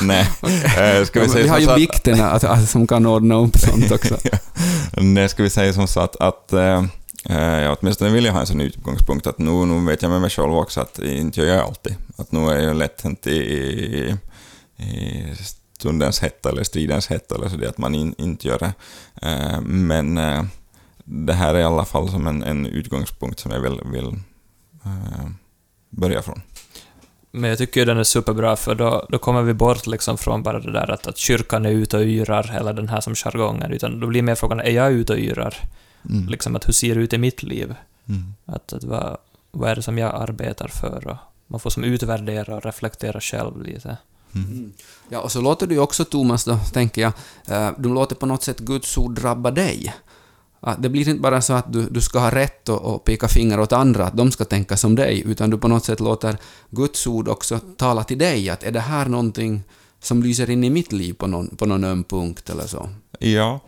nej, 0.02 0.28
nej. 0.42 0.98
Eh, 0.98 1.04
ska 1.04 1.20
vi 1.20 1.28
säga 1.28 1.42
vi 1.44 1.48
har 1.48 1.58
ju 1.58 1.70
att- 1.70 1.78
vikterna 1.78 2.30
att, 2.30 2.44
att, 2.44 2.68
som 2.68 2.86
kan 2.86 3.06
ordna 3.06 3.34
upp 3.34 3.58
sånt 3.58 3.92
också. 3.92 4.16
Nej, 4.96 5.28
ska 5.28 5.42
vi 5.42 5.50
säga 5.50 5.72
som 5.72 5.88
så 5.88 6.00
att, 6.00 6.16
att 6.16 6.52
eh, 6.52 6.84
Eh, 7.24 7.60
ja, 7.60 7.76
åtminstone 7.80 8.10
vill 8.10 8.24
jag 8.24 8.32
ha 8.32 8.40
en 8.40 8.46
sån 8.46 8.60
utgångspunkt 8.60 9.26
att 9.26 9.38
nu, 9.38 9.50
nu 9.50 9.86
vet 9.86 10.02
jag 10.02 10.10
med 10.10 10.20
mig 10.20 10.30
själv 10.30 10.52
också 10.52 10.80
att 10.80 10.98
inte 10.98 11.40
gör 11.40 11.46
jag 11.46 11.64
alltid. 11.64 11.94
Att 12.16 12.32
nu 12.32 12.50
är 12.50 12.58
jag 12.58 12.76
lätt 12.76 13.00
hänt 13.00 13.26
i, 13.26 13.36
i, 13.36 14.16
i 14.76 15.34
stundens 15.78 16.20
hetta 16.20 16.48
eller 16.48 16.64
stridens 16.64 17.06
hetta 17.06 17.34
eller 17.34 17.48
så 17.48 17.56
det 17.56 17.68
att 17.68 17.78
man 17.78 17.94
in, 17.94 18.14
inte 18.18 18.48
gör 18.48 18.58
det. 18.58 18.72
Eh, 19.22 19.60
men 19.60 20.18
eh, 20.18 20.44
det 21.04 21.32
här 21.32 21.54
är 21.54 21.58
i 21.58 21.64
alla 21.64 21.84
fall 21.84 22.10
som 22.10 22.26
en, 22.26 22.42
en 22.42 22.66
utgångspunkt 22.66 23.40
som 23.40 23.52
jag 23.52 23.60
vill, 23.60 23.80
vill 23.84 24.20
börja 25.90 26.22
från. 26.22 26.42
Men 27.30 27.50
jag 27.50 27.58
tycker 27.58 27.80
ju 27.80 27.86
den 27.86 27.98
är 27.98 28.04
superbra, 28.04 28.56
för 28.56 28.74
då, 28.74 29.06
då 29.08 29.18
kommer 29.18 29.42
vi 29.42 29.54
bort 29.54 29.86
liksom 29.86 30.18
från 30.18 30.42
bara 30.42 30.60
det 30.60 30.72
där 30.72 30.90
att, 30.90 31.06
att 31.06 31.16
kyrkan 31.16 31.66
är 31.66 31.70
ute 31.70 31.96
och 31.96 32.02
yrar, 32.02 32.56
eller 32.56 32.72
den 32.72 32.88
här 32.88 33.00
som 33.00 33.14
jargongen, 33.14 33.72
utan 33.72 34.00
då 34.00 34.06
blir 34.06 34.22
mer 34.22 34.34
frågan, 34.34 34.60
är 34.60 34.70
jag 34.70 34.92
ute 34.92 35.12
och 35.12 35.18
yrar? 35.18 35.56
Mm. 36.10 36.28
Liksom 36.28 36.56
att 36.56 36.68
hur 36.68 36.72
ser 36.72 36.94
det 36.94 37.00
ut 37.00 37.12
i 37.12 37.18
mitt 37.18 37.42
liv? 37.42 37.74
Mm. 38.08 38.34
Att, 38.44 38.72
att 38.72 38.84
vad, 38.84 39.16
vad 39.50 39.70
är 39.70 39.76
det 39.76 39.82
som 39.82 39.98
jag 39.98 40.14
arbetar 40.14 40.68
för? 40.68 41.06
Och 41.06 41.16
man 41.46 41.60
får 41.60 41.70
som 41.70 41.84
utvärdera 41.84 42.56
och 42.56 42.64
reflektera 42.64 43.20
själv 43.20 43.62
lite. 43.62 43.96
Mm. 44.34 44.72
Ja, 45.08 45.20
och 45.20 45.32
så 45.32 45.40
låter 45.40 45.66
du 45.66 45.74
ju 45.74 45.80
också, 45.80 46.04
Thomas, 46.04 46.44
då, 46.44 46.58
tänker 46.72 47.02
jag, 47.02 47.12
eh, 47.46 47.70
du 47.78 47.88
låter 47.88 48.16
på 48.16 48.26
något 48.26 48.42
sätt 48.42 48.58
Guds 48.58 48.98
ord 48.98 49.14
drabba 49.14 49.50
dig. 49.50 49.94
Att 50.60 50.82
det 50.82 50.88
blir 50.88 51.08
inte 51.08 51.20
bara 51.20 51.40
så 51.40 51.52
att 51.52 51.72
du, 51.72 51.88
du 51.90 52.00
ska 52.00 52.18
ha 52.18 52.30
rätt 52.30 52.68
och, 52.68 52.94
och 52.94 53.04
peka 53.04 53.28
finger 53.28 53.60
åt 53.60 53.72
andra, 53.72 54.06
att 54.06 54.16
de 54.16 54.30
ska 54.30 54.44
tänka 54.44 54.76
som 54.76 54.94
dig, 54.94 55.22
utan 55.26 55.50
du 55.50 55.58
på 55.58 55.68
något 55.68 55.84
sätt 55.84 56.00
låter 56.00 56.36
Guds 56.70 57.06
ord 57.06 57.28
också 57.28 57.60
tala 57.76 58.04
till 58.04 58.18
dig, 58.18 58.50
att 58.50 58.62
är 58.62 58.70
det 58.70 58.80
här 58.80 59.06
någonting 59.06 59.62
som 60.00 60.22
lyser 60.22 60.50
in 60.50 60.64
i 60.64 60.70
mitt 60.70 60.92
liv 60.92 61.14
på 61.14 61.26
någon, 61.26 61.56
på 61.56 61.66
någon 61.66 61.84
öm 61.84 62.04
punkt 62.04 62.50
eller 62.50 62.66
så? 62.66 62.88
Ja, 63.18 63.60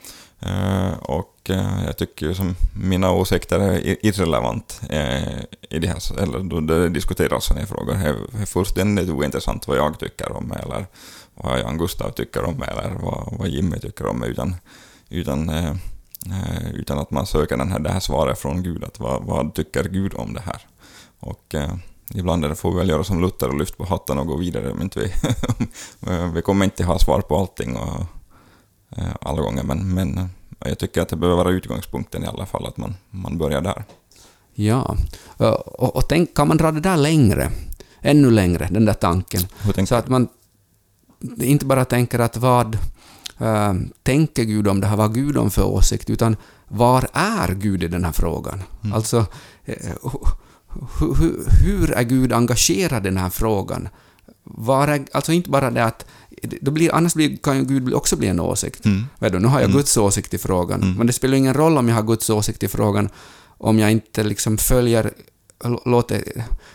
Eh, 0.42 0.92
och 0.92 1.50
eh, 1.50 1.85
jag 1.85 1.97
tycker 1.97 2.26
ju 2.26 2.35
som 2.35 2.56
mina 2.75 3.11
åsikter 3.11 3.59
är 3.59 4.06
irrelevant 4.06 4.80
eh, 4.90 5.40
i 5.70 5.78
det 5.78 5.88
här, 5.88 6.20
eller 6.23 6.38
då 6.38 6.61
det 6.61 6.88
diskuteras 6.88 7.44
sådana 7.44 7.61
här 7.61 7.68
frågor. 7.68 7.94
Det 7.94 8.42
är 8.42 8.47
fullständigt 8.47 9.11
ointressant 9.11 9.68
vad 9.68 9.76
jag 9.76 9.99
tycker 9.99 10.32
om 10.32 10.52
eller 10.52 10.87
vad 11.35 11.61
Jan 11.61 11.78
Gustav 11.78 12.11
tycker 12.11 12.44
om 12.44 12.62
eller 12.62 12.90
vad, 13.02 13.38
vad 13.38 13.49
Jimmy 13.49 13.78
tycker 13.78 14.06
om, 14.06 14.23
utan, 14.23 14.56
utan, 15.09 15.50
utan 16.75 16.99
att 16.99 17.11
man 17.11 17.26
söker 17.26 17.56
den 17.56 17.73
här, 17.73 17.78
det 17.78 17.92
här 17.92 18.00
svaret 18.00 18.38
från 18.38 18.62
Gud, 18.62 18.85
att 18.85 19.00
vad, 19.00 19.25
vad 19.25 19.54
tycker 19.54 19.85
Gud 19.85 20.14
om 20.14 20.35
det 20.35 20.40
här? 20.40 20.66
Och 21.20 21.55
ibland 22.14 22.44
är 22.44 22.48
det 22.48 22.55
får 22.55 22.72
vi 22.72 22.79
väl 22.79 22.88
göra 22.88 23.05
som 23.05 23.20
Luther 23.20 23.48
och 23.48 23.59
lyfta 23.59 23.76
på 23.76 23.85
hatten 23.85 24.18
och 24.18 24.26
gå 24.26 24.37
vidare, 24.37 24.74
men 24.74 24.83
inte 24.83 25.00
vi, 25.00 25.12
vi 26.35 26.42
kommer 26.42 26.64
inte 26.64 26.85
ha 26.85 26.98
svar 26.98 27.20
på 27.20 27.38
allting 27.38 27.76
och 27.76 28.07
alla 29.20 29.42
gånger, 29.42 29.62
men, 29.62 29.94
men 29.94 30.18
eh, 30.18 30.26
jag 30.59 30.79
tycker 30.79 31.03
att 31.03 31.09
det 31.09 31.16
behöver 31.16 31.44
vara 31.44 31.55
utgångspunkten 31.55 32.24
i 32.24 32.26
alla 32.26 32.46
fall, 32.46 32.66
att 32.66 32.76
man, 32.76 32.94
man 33.11 33.38
börjar 33.38 33.61
där. 33.61 33.85
Ja, 34.55 34.96
Eh, 35.40 35.50
och, 35.50 35.96
och 35.96 36.09
tänk, 36.09 36.35
kan 36.35 36.48
man 36.48 36.57
dra 36.57 36.72
det 36.72 36.81
där 36.81 36.96
längre? 36.96 37.50
Ännu 38.00 38.31
längre, 38.31 38.68
den 38.70 38.85
där 38.85 38.94
tanken. 38.94 39.40
Så 39.87 39.94
att 39.94 40.09
man 40.09 40.29
inte 41.37 41.66
bara 41.66 41.85
tänker 41.85 42.18
att 42.18 42.37
vad 42.37 42.79
äh, 43.38 43.74
tänker 44.03 44.44
Gud 44.44 44.68
om 44.68 44.81
det 44.81 44.87
här, 44.87 44.96
vad 44.96 45.14
Gud 45.14 45.37
om 45.37 45.50
för 45.50 45.64
åsikt, 45.64 46.11
utan 46.11 46.37
var 46.68 47.09
är 47.12 47.55
Gud 47.55 47.83
i 47.83 47.88
den 47.88 48.05
här 48.05 48.12
frågan? 48.12 48.62
Mm. 48.83 48.94
Alltså, 48.94 49.26
eh, 49.64 49.76
hur, 50.98 51.14
hur, 51.14 51.44
hur 51.64 51.92
är 51.92 52.03
Gud 52.03 52.33
engagerad 52.33 53.07
i 53.07 53.09
den 53.09 53.16
här 53.16 53.31
frågan? 53.31 53.88
Var 54.44 54.88
är, 54.88 55.05
alltså 55.12 55.33
inte 55.33 55.50
bara 55.50 55.70
det 55.70 55.85
att 55.85 56.07
då 56.61 56.70
blir, 56.70 56.94
annars 56.94 57.14
blir, 57.14 57.37
kan 57.37 57.57
ju 57.57 57.64
Gud 57.64 57.94
också 57.94 58.16
bli 58.16 58.29
en 58.29 58.40
åsikt. 58.40 58.85
Mm. 58.85 59.07
Nu 59.20 59.48
har 59.48 59.61
jag 59.61 59.64
Mm. 59.70 59.76
Guds 59.76 59.96
åsikt 59.96 60.35
i 60.35 60.38
frågan, 60.38 60.83
Mm. 60.83 60.94
men 60.94 61.07
det 61.07 61.12
spelar 61.12 61.37
ingen 61.37 61.55
roll 61.55 61.79
om 61.79 61.88
jag 61.88 61.94
har 61.96 62.03
Guds 62.03 62.31
åsikt 62.31 62.62
i 62.62 62.68
frågan 62.68 63.09
om 63.59 63.79
jag 63.79 63.90
inte 63.90 64.22
liksom 64.22 64.59
följer, 64.59 65.12
låter 65.85 66.24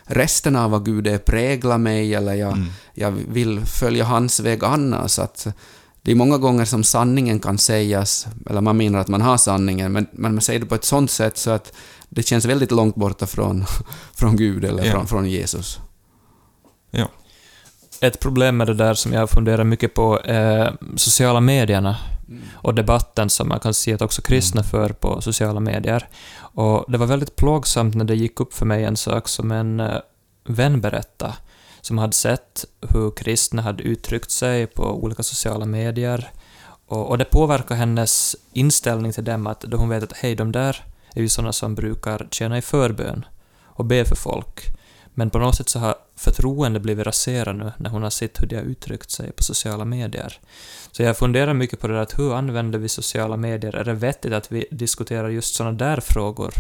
resten 0.04 0.56
av 0.56 0.71
vad 0.71 0.86
Gud 0.86 1.08
är 1.08 1.17
prägla 1.17 1.78
mig 1.78 2.15
eller 2.15 2.34
jag, 2.34 2.51
Mm. 2.54 2.67
jag 2.93 3.12
vill 3.12 3.60
följa 3.65 4.06
hans 4.06 4.39
väg 4.39 4.63
annars. 4.63 5.19
Att 5.19 5.47
det 6.01 6.12
är 6.12 6.15
många 6.15 6.38
gånger 6.38 6.65
som 6.65 6.84
sanningen 6.84 7.39
kan 7.39 7.58
sägas, 7.58 8.28
eller 8.49 8.62
man 8.62 8.78
menar 8.78 8.99
att 8.99 9.08
man 9.08 9.21
har 9.21 9.38
sanningen, 9.38 9.91
men, 9.91 10.08
men 10.12 10.34
man 10.34 10.41
säger 10.41 10.60
det 10.60 10.65
på 10.65 10.75
ett 10.75 10.84
sånt 10.86 11.12
sätt 11.12 11.38
så 11.38 11.51
att 11.51 11.73
det 12.10 12.23
känns 12.23 12.45
väldigt 12.45 12.71
långt 12.71 12.95
borta 12.95 13.25
från, 13.28 13.65
från 14.13 14.36
Gud 14.38 14.65
eller 14.65 14.86
Ja. 14.86 14.91
från, 14.91 15.08
från 15.08 15.30
Jesus. 15.30 15.78
Ja. 16.91 17.10
Ett 18.06 18.20
problem 18.20 18.58
med 18.58 18.68
det 18.68 18.74
där 18.74 18.94
som 18.94 19.13
jag 19.13 19.30
funderar 19.30 19.63
mycket 19.63 19.94
på 19.94 20.20
är 20.24 20.78
sociala 20.96 21.39
medierna 21.39 21.98
och 22.54 22.76
debatten 22.76 23.30
som 23.30 23.48
man 23.48 23.60
kan 23.60 23.74
se 23.74 23.94
att 23.94 24.02
också 24.02 24.22
kristna 24.22 24.63
för 24.63 24.89
på 24.89 25.22
sociala 25.22 25.60
medier. 25.60 26.08
Och 26.38 26.91
det 26.91 26.98
var 26.98 27.06
väldigt 27.06 27.36
plågsamt 27.36 27.96
när 27.96 28.06
det 28.06 28.15
gick 28.15 28.39
upp 28.39 28.54
för 28.54 28.65
mig 28.65 28.84
en 28.84 28.98
sak 28.98 29.28
som 29.28 29.52
en 29.52 29.80
eh, 29.80 29.98
vän 30.44 30.82
berättade, 30.82 31.34
som 31.82 31.98
hade 31.98 32.13
sett 32.13 32.65
hur 32.82 33.12
kristna 33.12 33.62
hade 33.62 33.84
uttryckt 33.84 34.32
sig 34.32 34.68
på 34.68 35.04
olika 35.04 35.24
sociala 35.24 35.65
medier. 35.65 36.32
Och, 36.88 37.10
och 37.10 37.18
det 37.18 37.26
påverkar 37.26 37.76
hennes 37.76 38.36
inställning 38.54 39.12
till 39.12 39.24
dem, 39.24 39.48
att 39.48 39.62
då 39.62 39.78
hon 39.78 39.89
vet 39.89 40.04
att 40.04 40.18
hej, 40.18 40.36
de 40.36 40.52
där 40.52 40.84
är 41.15 41.22
ju 41.22 41.30
sådana 41.30 41.54
som 41.54 41.76
brukar 41.76 42.28
tjäna 42.32 42.58
i 42.58 42.62
förbön 42.62 43.26
och 43.65 43.86
be 43.86 44.06
för 44.06 44.15
folk. 44.15 44.74
Men 45.17 45.30
på 45.30 45.39
något 45.39 45.56
sätt 45.56 45.69
så 45.69 45.80
har 45.80 45.95
förtroende 46.15 46.80
blivit 46.80 47.06
raserat 47.06 47.56
nu 47.56 47.71
när 47.78 47.89
hon 47.89 48.04
har 48.04 48.10
sett 48.10 48.41
hur 48.41 48.47
de 48.47 48.56
har 48.56 48.63
uttryckt 48.63 49.12
sig 49.12 49.32
på 49.32 49.43
sociala 49.43 49.86
medier. 49.86 50.39
Så 50.91 51.04
jag 51.04 51.17
funderar 51.17 51.54
mycket 51.54 51.80
på 51.80 51.88
det 51.88 51.93
där 51.93 52.01
att 52.01 52.19
hur 52.19 52.36
använder 52.36 52.80
vi 52.80 52.89
sociala 52.89 53.38
medier? 53.38 53.75
Är 53.75 53.84
det 53.84 53.93
vettigt 53.93 54.34
att 54.34 54.51
vi 54.51 54.65
diskuterar 54.71 55.30
just 55.30 55.56
sådana 55.56 55.78
där 55.78 55.99
frågor 55.99 56.54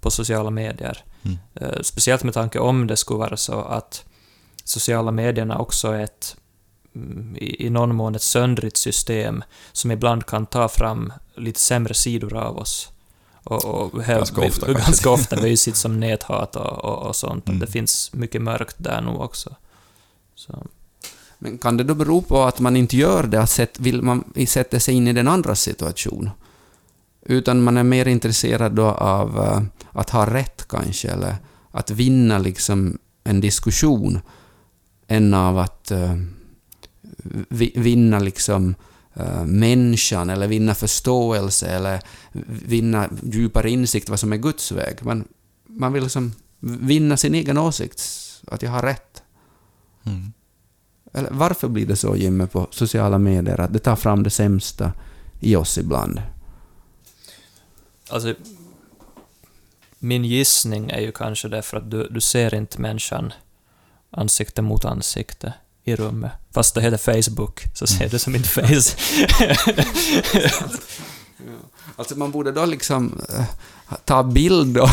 på 0.00 0.10
sociala 0.10 0.50
medier? 0.50 1.04
Mm. 1.22 1.38
Eh, 1.54 1.82
Speciellt 1.82 2.22
med 2.24 2.34
tanke 2.34 2.58
om 2.58 2.86
det 2.86 2.96
skulle 2.96 3.18
vara 3.18 3.36
så 3.36 3.60
att 3.60 4.04
sociala 4.64 5.10
medierna 5.10 5.58
också 5.58 5.88
är 5.88 6.00
ett 6.00 6.36
mm, 6.94 7.36
i, 7.36 7.66
i 7.66 7.70
någon 7.70 7.94
mån 7.94 8.14
ett 8.14 8.22
söndrigt 8.22 8.76
system 8.76 9.44
som 9.72 9.90
ibland 9.90 10.26
kan 10.26 10.46
ta 10.46 10.68
fram 10.68 11.12
lite 11.36 11.60
sämre 11.60 11.94
sidor 11.94 12.36
av 12.36 12.58
oss. 12.58 12.92
Och, 13.44 13.64
och 13.64 14.02
här, 14.02 14.16
Ganska 14.16 14.40
ofta, 14.40 14.66
vi, 14.66 14.74
ganska 14.74 15.10
ofta. 15.10 15.56
Sitt 15.56 15.76
som 15.76 16.00
näthat 16.00 16.56
och, 16.56 16.84
och, 16.84 17.06
och 17.08 17.16
sånt. 17.16 17.48
Mm. 17.48 17.60
Det 17.60 17.66
finns 17.66 18.12
mycket 18.12 18.42
mörkt 18.42 18.76
där 18.78 19.00
nog 19.00 19.20
också. 19.20 19.56
Så. 20.34 20.66
Men 21.38 21.58
kan 21.58 21.76
det 21.76 21.84
då 21.84 21.94
bero 21.94 22.22
på 22.22 22.42
att 22.42 22.60
man 22.60 22.76
inte 22.76 22.96
gör 22.96 23.22
det, 23.22 23.42
att 23.42 23.50
sätt, 23.50 23.80
vill 23.80 24.02
man 24.02 24.24
sätta 24.46 24.80
sig 24.80 24.94
in 24.94 25.08
i 25.08 25.12
den 25.12 25.28
andras 25.28 25.60
situation? 25.60 26.30
Utan 27.22 27.62
man 27.62 27.76
är 27.76 27.82
mer 27.82 28.08
intresserad 28.08 28.72
då 28.72 28.86
av 28.86 29.38
eh, 29.38 29.62
att 29.92 30.10
ha 30.10 30.34
rätt 30.34 30.68
kanske, 30.68 31.08
eller 31.08 31.36
att 31.70 31.90
vinna 31.90 32.38
liksom 32.38 32.98
en 33.24 33.40
diskussion, 33.40 34.20
än 35.06 35.34
av 35.34 35.58
att 35.58 35.90
eh, 35.90 36.16
vi, 37.48 37.72
vinna 37.76 38.18
liksom 38.18 38.74
eh, 39.14 39.44
människan, 39.44 40.30
eller 40.30 40.48
vinna 40.48 40.74
förståelse, 40.74 41.66
eller 41.66 42.00
vinna 42.66 43.08
djupare 43.22 43.70
insikt 43.70 44.08
vad 44.08 44.20
som 44.20 44.32
är 44.32 44.36
Guds 44.36 44.72
väg. 44.72 44.98
Man, 45.02 45.28
man 45.66 45.92
vill 45.92 46.02
liksom 46.02 46.32
vinna 46.60 47.16
sin 47.16 47.34
egen 47.34 47.58
åsikt, 47.58 48.02
att 48.46 48.62
jag 48.62 48.70
har 48.70 48.82
rätt. 48.82 49.22
Mm. 50.04 50.32
Eller 51.12 51.30
varför 51.30 51.68
blir 51.68 51.86
det 51.86 51.96
så, 51.96 52.16
Jimmy, 52.16 52.46
på 52.46 52.68
sociala 52.70 53.18
medier, 53.18 53.60
att 53.60 53.72
det 53.72 53.78
tar 53.78 53.96
fram 53.96 54.22
det 54.22 54.30
sämsta 54.30 54.92
i 55.40 55.56
oss 55.56 55.78
ibland? 55.78 56.22
Alltså, 58.10 58.34
min 59.98 60.24
gissning 60.24 60.90
är 60.90 61.00
ju 61.00 61.12
kanske 61.12 61.48
därför 61.48 61.76
att 61.76 61.90
du, 61.90 62.08
du 62.08 62.20
ser 62.20 62.54
inte 62.54 62.80
människan 62.80 63.32
ansikte 64.10 64.62
mot 64.62 64.84
ansikte 64.84 65.52
i 65.84 65.96
rummet. 65.96 66.32
Fast 66.54 66.74
det 66.74 66.80
heter 66.80 66.96
Facebook, 66.96 67.60
så 67.74 67.86
ser 67.86 68.08
du 68.08 68.18
som 68.18 68.34
inte 68.34 68.48
face. 68.48 68.96
Alltså 71.96 72.18
man 72.18 72.30
borde 72.30 72.52
då 72.52 72.64
liksom 72.64 73.20
eh, 73.28 73.44
ta 74.04 74.22
bild 74.22 74.74
då, 74.74 74.88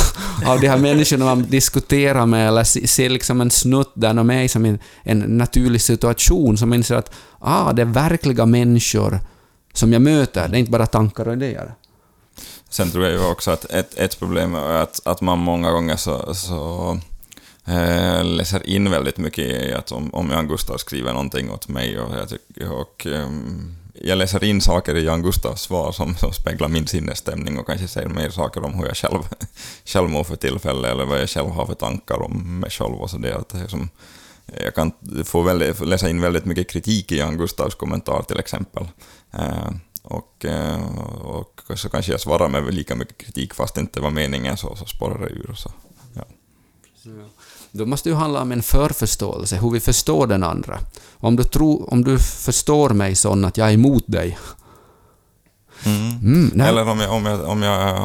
av 0.46 0.60
de 0.60 0.68
här 0.68 0.78
människorna 0.78 1.26
man 1.26 1.44
diskuterar 1.44 2.26
med 2.26 2.48
eller 2.48 2.64
se, 2.64 2.88
se 2.88 3.10
liksom 3.10 3.42
en 3.42 3.52
snutt 3.52 3.92
där 3.94 4.14
de 4.14 4.30
är 4.30 4.44
i 4.44 4.48
som 4.48 4.66
en, 4.66 4.80
en 5.04 5.20
naturlig 5.20 5.82
situation 5.82 6.58
som 6.58 6.74
inser 6.74 6.96
att 6.96 7.12
ah, 7.40 7.74
det 7.74 7.82
är 7.82 7.86
verkliga 7.86 8.46
människor 8.46 9.20
som 9.74 9.94
jag 9.94 10.02
möter, 10.02 10.48
det 10.48 10.58
är 10.58 10.60
inte 10.60 10.72
bara 10.72 10.86
tankar 10.86 11.28
och 11.28 11.34
idéer. 11.34 11.74
Sen 12.70 12.92
tror 12.92 13.04
jag 13.04 13.14
ju 13.14 13.32
också 13.32 13.52
att 13.52 13.66
ett, 13.66 13.98
ett 13.98 14.20
problem 14.20 14.56
är 14.56 14.82
att, 14.82 15.08
att 15.08 15.22
man 15.22 15.40
många 15.40 15.72
gånger 15.72 15.96
så, 15.96 16.34
så 16.34 17.00
eh, 17.68 18.26
läser 18.26 18.70
in 18.70 18.92
väldigt 18.92 19.18
mycket 19.18 19.46
i 19.46 19.74
att 19.74 19.92
om, 19.92 20.14
om 20.14 20.32
Jan 20.32 20.48
Gustav 20.48 20.78
skriver 20.78 21.14
någonting 21.14 21.52
åt 21.52 21.68
mig 21.68 22.00
och 22.00 22.16
jag, 22.16 22.30
tycker, 22.30 22.72
och, 22.72 23.08
um, 23.10 23.76
jag 23.94 24.18
läser 24.18 24.44
in 24.44 24.62
saker 24.62 24.96
i 24.96 25.06
Jan 25.06 25.22
Gustavs 25.22 25.62
svar 25.62 25.92
som, 25.92 26.16
som 26.16 26.34
speglar 26.34 26.68
min 26.68 26.88
sinnesstämning 26.88 27.60
och 27.60 27.68
kanske 27.68 27.88
säger 27.88 28.10
mer 28.10 28.30
saker 28.30 28.66
om 28.66 28.74
hur 28.74 28.86
jag 28.86 28.98
själv, 28.98 29.20
själv 29.86 30.10
mår 30.10 30.24
för 30.24 30.36
tillfället 30.36 30.92
eller 30.92 31.06
vad 31.06 31.22
jag 31.22 31.30
själv 31.30 31.50
har 31.50 31.66
för 31.66 31.74
tankar 31.74 32.22
om 32.22 32.60
mig 32.60 32.70
själv 32.70 32.96
och 32.96 33.10
sådär. 33.10 33.44
jag 34.64 34.76
kan 34.76 34.92
få 35.26 35.42
väldigt, 35.42 35.80
läsa 35.80 36.10
in 36.10 36.22
väldigt 36.22 36.46
mycket 36.46 36.70
kritik 36.70 37.12
i 37.12 37.18
Jan 37.18 37.38
Gustavs 37.38 37.76
kommentar 37.76 38.22
till 38.22 38.40
exempel. 38.40 38.88
Eh, 39.34 39.70
och, 40.02 40.46
eh, 40.46 40.98
och 41.22 41.62
så 41.76 41.90
kanske 41.90 42.12
jag 42.12 42.22
svarar 42.22 42.50
med 42.50 42.74
lika 42.74 42.96
mycket 42.96 43.18
kritik 43.18 43.54
fast 43.54 43.76
det 43.76 43.82
inte 43.82 44.02
var 44.02 44.10
meningen 44.10 44.58
så, 44.58 44.76
så 44.76 44.86
spårar 44.86 45.20
det 45.20 45.30
ur. 45.30 45.54
Så. 45.56 45.72
Då 47.72 47.86
måste 47.86 48.10
det 48.10 48.14
ju 48.14 48.20
handla 48.20 48.42
om 48.42 48.52
en 48.52 48.64
förförståelse, 48.64 49.56
hur 49.56 49.72
vi 49.72 49.80
förstår 49.80 50.28
den 50.28 50.44
andra. 50.44 50.80
Om 51.14 51.36
du, 51.36 51.44
tror, 51.44 51.94
om 51.94 52.04
du 52.04 52.20
förstår 52.20 52.90
mig 52.90 53.16
så 53.16 53.46
att 53.46 53.58
jag 53.58 53.70
är 53.70 53.74
emot 53.74 54.04
dig. 54.08 54.38
Mm. 55.86 56.12
Mm. 56.12 56.62
Eller 56.62 56.88
om 56.88 57.00
jag, 57.00 57.12
om 57.12 57.26
jag, 57.26 57.42
om 57.46 57.62
jag, 57.62 58.02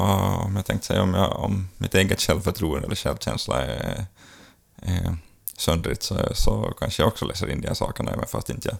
om 0.46 0.56
jag 0.56 0.66
tänkte 0.66 0.86
säga 0.86 1.02
om, 1.02 1.14
jag, 1.14 1.38
om 1.38 1.68
mitt 1.78 1.94
eget 1.94 2.20
självförtroende 2.20 2.86
eller 2.86 2.96
självkänsla 2.96 3.64
är, 3.64 4.06
är 4.76 5.16
söndrigt 5.56 6.02
så, 6.02 6.28
så 6.34 6.72
kanske 6.78 7.02
jag 7.02 7.08
också 7.08 7.24
läser 7.24 7.50
in 7.50 7.60
de 7.60 7.68
här 7.68 7.74
sakerna, 7.74 8.10
även 8.10 8.26
fast 8.26 8.50
inte 8.50 8.68
jag, 8.68 8.78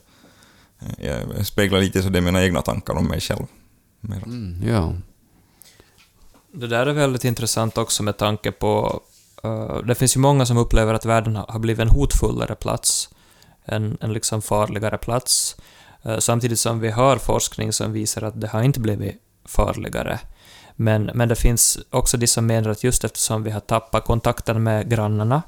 jag 0.99 1.47
speglar 1.47 1.81
lite 1.81 2.03
så 2.03 2.09
det 2.09 2.19
är 2.19 2.23
mina 2.23 2.45
egna 2.45 2.63
tankar 2.63 2.95
om 2.95 3.07
mig 3.07 3.21
själv. 3.21 3.47
Mer. 4.01 4.23
Mm, 4.27 4.63
ja. 4.69 4.95
Det 6.53 6.67
där 6.67 6.87
är 6.87 6.93
väldigt 6.93 7.25
intressant 7.25 7.79
också 7.79 8.03
med 8.03 8.17
tanke 8.17 8.53
på... 8.53 9.01
eh, 9.43 9.77
det 9.77 9.95
finns 9.95 10.17
ju 10.17 10.21
många 10.21 10.47
som 10.47 10.57
upplever 10.57 10.95
att 10.95 11.05
världen 11.05 11.37
har 11.37 11.59
blivit 11.59 11.83
en 11.83 11.89
hotfullare 11.89 12.55
plats, 12.55 13.09
en, 13.65 13.99
en 14.01 14.13
liksom 14.13 14.43
farligare 14.43 14.99
plats. 14.99 15.57
Eh, 16.03 16.19
samtidigt 16.19 16.59
som 16.59 16.81
vi 16.81 16.91
har 16.91 17.17
forskning 17.17 17.73
som 17.73 17.93
visar 17.93 18.23
att 18.23 18.41
det 18.41 18.49
har 18.49 18.63
inte 18.63 18.81
blivit 18.81 19.17
farligare. 19.45 20.19
Men, 20.77 21.11
men 21.15 21.29
det 21.29 21.37
finns 21.37 21.79
också 21.91 22.17
de 22.17 22.27
som 22.27 22.47
menar 22.47 22.71
att 22.71 22.85
just 22.85 23.05
eftersom 23.05 23.43
vi 23.43 23.51
har 23.51 23.61
tappat 23.61 24.05
kontakten 24.05 24.63
med 24.63 24.91
grannarna 24.91 25.43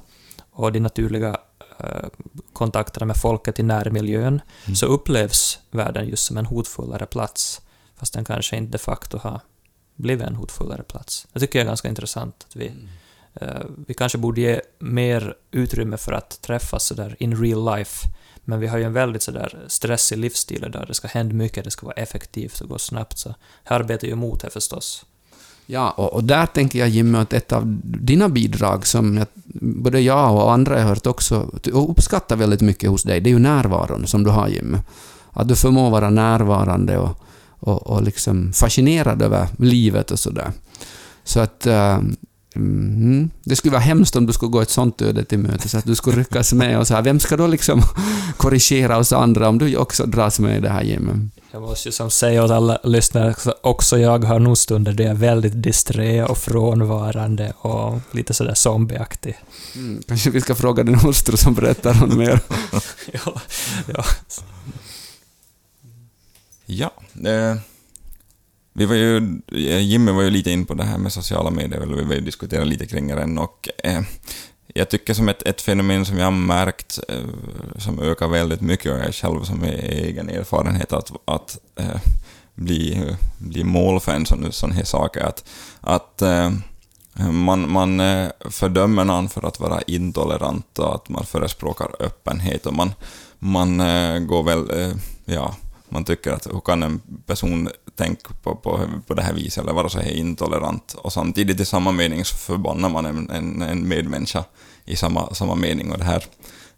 och 0.50 0.72
de 0.72 0.80
naturliga 0.80 1.36
eh, 1.78 2.08
kontakterna 2.52 3.06
med 3.06 3.16
folket 3.16 3.58
i 3.58 3.62
närmiljön, 3.62 4.40
så 4.74 4.86
upplevs 4.86 5.58
världen 5.70 6.08
just 6.08 6.26
som 6.26 6.36
en 6.36 6.46
hotfullare 6.46 7.06
plats, 7.06 7.60
fast 7.96 8.14
den 8.14 8.24
kanske 8.24 8.56
inte 8.56 8.72
de 8.72 8.78
facto 8.78 9.18
har 9.18 9.40
blivit 9.96 10.26
en 10.26 10.34
hotfullare 10.34 10.82
plats. 10.82 11.26
Det 11.32 11.40
tycker 11.40 11.58
jag 11.58 11.64
är 11.64 11.68
ganska 11.68 11.88
intressant. 11.88 12.46
Att 12.48 12.56
vi, 12.56 12.66
eh, 12.66 12.72
Eh, 13.40 13.60
vi 13.86 13.94
kanske 13.94 14.18
borde 14.18 14.40
ge 14.40 14.60
mer 14.78 15.34
utrymme 15.50 15.96
för 15.96 16.12
att 16.12 16.42
träffas 16.42 16.84
sådär 16.84 17.16
in 17.18 17.36
real 17.42 17.76
life, 17.76 18.08
men 18.44 18.60
vi 18.60 18.66
har 18.66 18.78
ju 18.78 18.84
en 18.84 18.92
väldigt 18.92 19.22
sådär 19.22 19.64
stressig 19.66 20.18
livsstil 20.18 20.70
där 20.72 20.86
det 20.86 20.94
ska 20.94 21.08
hända 21.08 21.34
mycket, 21.34 21.64
det 21.64 21.70
ska 21.70 21.86
vara 21.86 21.96
effektivt 21.96 22.60
och 22.60 22.68
gå 22.68 22.78
snabbt, 22.78 23.18
så 23.18 23.34
här 23.64 23.80
arbetar 23.80 24.06
ju 24.06 24.12
emot 24.12 24.40
det 24.40 24.50
förstås. 24.50 25.06
Ja, 25.66 25.90
och, 25.90 26.12
och 26.12 26.24
där 26.24 26.46
tänker 26.46 26.78
jag 26.78 26.88
Jimmy 26.88 27.18
att 27.18 27.32
ett 27.32 27.52
av 27.52 27.80
dina 27.84 28.28
bidrag 28.28 28.86
som 28.86 29.16
jag, 29.16 29.26
både 29.60 30.00
jag 30.00 30.34
och 30.34 30.52
andra 30.52 30.74
har 30.82 30.88
hört 30.88 31.06
också 31.06 31.50
och 31.72 31.90
uppskattar 31.90 32.36
väldigt 32.36 32.60
mycket 32.60 32.90
hos 32.90 33.02
dig, 33.02 33.20
det 33.20 33.30
är 33.30 33.32
ju 33.32 33.38
närvaron 33.38 34.06
som 34.06 34.24
du 34.24 34.30
har 34.30 34.48
Jimmy. 34.48 34.78
Att 35.30 35.48
du 35.48 35.56
förmår 35.56 35.90
vara 35.90 36.10
närvarande 36.10 36.98
och, 36.98 37.24
och, 37.60 37.86
och 37.86 38.02
liksom 38.02 38.52
fascinerad 38.52 39.22
över 39.22 39.48
livet 39.58 40.10
och 40.10 40.18
sådär. 40.18 40.52
Så 41.24 41.40
att 41.40 41.66
eh, 41.66 41.98
mm, 42.54 43.30
det 43.44 43.56
skulle 43.56 43.72
vara 43.72 43.82
hemskt 43.82 44.16
om 44.16 44.26
du 44.26 44.32
skulle 44.32 44.50
gå 44.50 44.60
ett 44.60 44.70
sånt 44.70 45.02
öde 45.02 45.24
till 45.24 45.38
mötes, 45.38 45.70
så 45.70 45.78
att 45.78 45.84
du 45.84 45.94
skulle 45.94 46.16
ryckas 46.16 46.52
med 46.52 46.78
och 46.78 46.86
så 46.86 46.94
här, 46.94 47.02
vem 47.02 47.20
ska 47.20 47.36
då 47.36 47.46
liksom 47.46 47.82
korrigera 48.36 48.98
oss 48.98 49.12
andra 49.12 49.48
om 49.48 49.58
du 49.58 49.76
också 49.76 50.06
dras 50.06 50.38
med 50.38 50.56
i 50.56 50.60
det 50.60 50.68
här 50.68 50.82
Jimmy? 50.82 51.28
Jag 51.52 51.62
måste 51.62 51.88
ju 51.88 51.92
som 51.92 52.10
säga 52.10 52.44
åt 52.44 52.50
alla 52.50 52.78
lyssnare 52.84 53.34
också 53.60 53.98
jag 53.98 54.24
har 54.24 54.38
nog 54.38 54.58
stunder 54.58 54.92
där 54.92 55.04
jag 55.04 55.10
är 55.10 55.18
väldigt 55.18 55.62
disträ 55.62 56.24
och 56.24 56.38
frånvarande 56.38 57.52
och 57.58 57.98
lite 58.10 58.34
sådär 58.34 58.54
zombieaktig. 58.54 59.38
Mm, 59.74 60.02
kanske 60.08 60.30
vi 60.30 60.40
ska 60.40 60.54
fråga 60.54 60.82
din 60.82 60.94
hustru 60.94 61.36
som 61.36 61.54
berättar 61.54 62.02
om 62.02 62.18
mer. 62.18 62.40
ja, 63.12 63.40
ja. 63.86 64.04
Ja, 66.66 66.92
eh, 67.30 67.56
vi 68.74 68.84
var 68.84 68.94
ju, 68.94 69.16
eh, 69.52 69.80
Jimmy 69.80 70.12
var 70.12 70.22
ju 70.22 70.30
lite 70.30 70.50
in 70.50 70.66
på 70.66 70.74
det 70.74 70.84
här 70.84 70.98
med 70.98 71.12
sociala 71.12 71.50
medier, 71.50 71.80
eller 71.80 71.96
vi 71.96 72.02
diskuterade 72.02 72.14
ju 72.14 72.20
diskutera 72.20 72.64
lite 72.64 72.86
kring 72.86 73.08
den 73.08 73.38
och 73.38 73.68
eh, 73.84 74.00
jag 74.74 74.88
tycker 74.88 75.14
som 75.14 75.28
ett, 75.28 75.42
ett 75.42 75.60
fenomen 75.60 76.04
som 76.04 76.18
jag 76.18 76.24
har 76.24 76.30
märkt 76.30 76.98
eh, 77.08 77.24
som 77.78 78.00
ökar 78.00 78.28
väldigt 78.28 78.60
mycket 78.60 78.92
och 78.92 78.98
jag 78.98 79.14
själv 79.14 79.44
som 79.44 79.64
är 79.64 79.72
egen 79.90 80.28
erfarenhet 80.28 80.92
att, 80.92 81.12
att 81.24 81.58
eh, 81.76 82.00
bli, 82.54 83.14
bli 83.38 83.64
mål 83.64 84.00
för 84.00 84.12
en 84.12 84.26
sån, 84.26 84.52
sån 84.52 84.72
här 84.72 84.84
sak 84.84 85.16
är 85.16 85.24
att, 85.24 85.44
att 85.80 86.22
eh, 86.22 86.50
man, 87.30 87.72
man 87.72 88.00
eh, 88.00 88.28
fördömer 88.50 89.04
någon 89.04 89.28
för 89.28 89.46
att 89.46 89.60
vara 89.60 89.82
intolerant 89.82 90.78
och 90.78 90.94
att 90.94 91.08
man 91.08 91.26
förespråkar 91.26 91.88
öppenhet 92.00 92.66
och 92.66 92.74
man, 92.74 92.92
man 93.38 93.80
eh, 93.80 94.18
går 94.18 94.42
väl, 94.42 94.80
eh, 94.80 94.96
ja, 95.24 95.54
man 95.94 96.04
tycker 96.04 96.32
att 96.32 96.46
hur 96.46 96.60
kan 96.60 96.82
en 96.82 97.00
person 97.26 97.68
tänka 97.96 98.34
på, 98.42 98.56
på, 98.56 98.80
på 99.06 99.14
det 99.14 99.22
här 99.22 99.32
viset 99.32 99.62
eller 99.62 99.72
vara 99.72 99.88
så 99.88 100.00
här 100.00 100.10
intolerant? 100.10 100.94
Och 100.94 101.12
samtidigt 101.12 101.60
i 101.60 101.64
samma 101.64 101.92
mening 101.92 102.24
så 102.24 102.36
förbannar 102.36 102.88
man 102.88 103.06
en, 103.06 103.30
en, 103.30 103.62
en 103.62 103.88
medmänniska 103.88 104.44
i 104.84 104.96
samma, 104.96 105.34
samma 105.34 105.54
mening. 105.54 105.92
Och 105.92 105.98
det 105.98 106.04
här, 106.04 106.24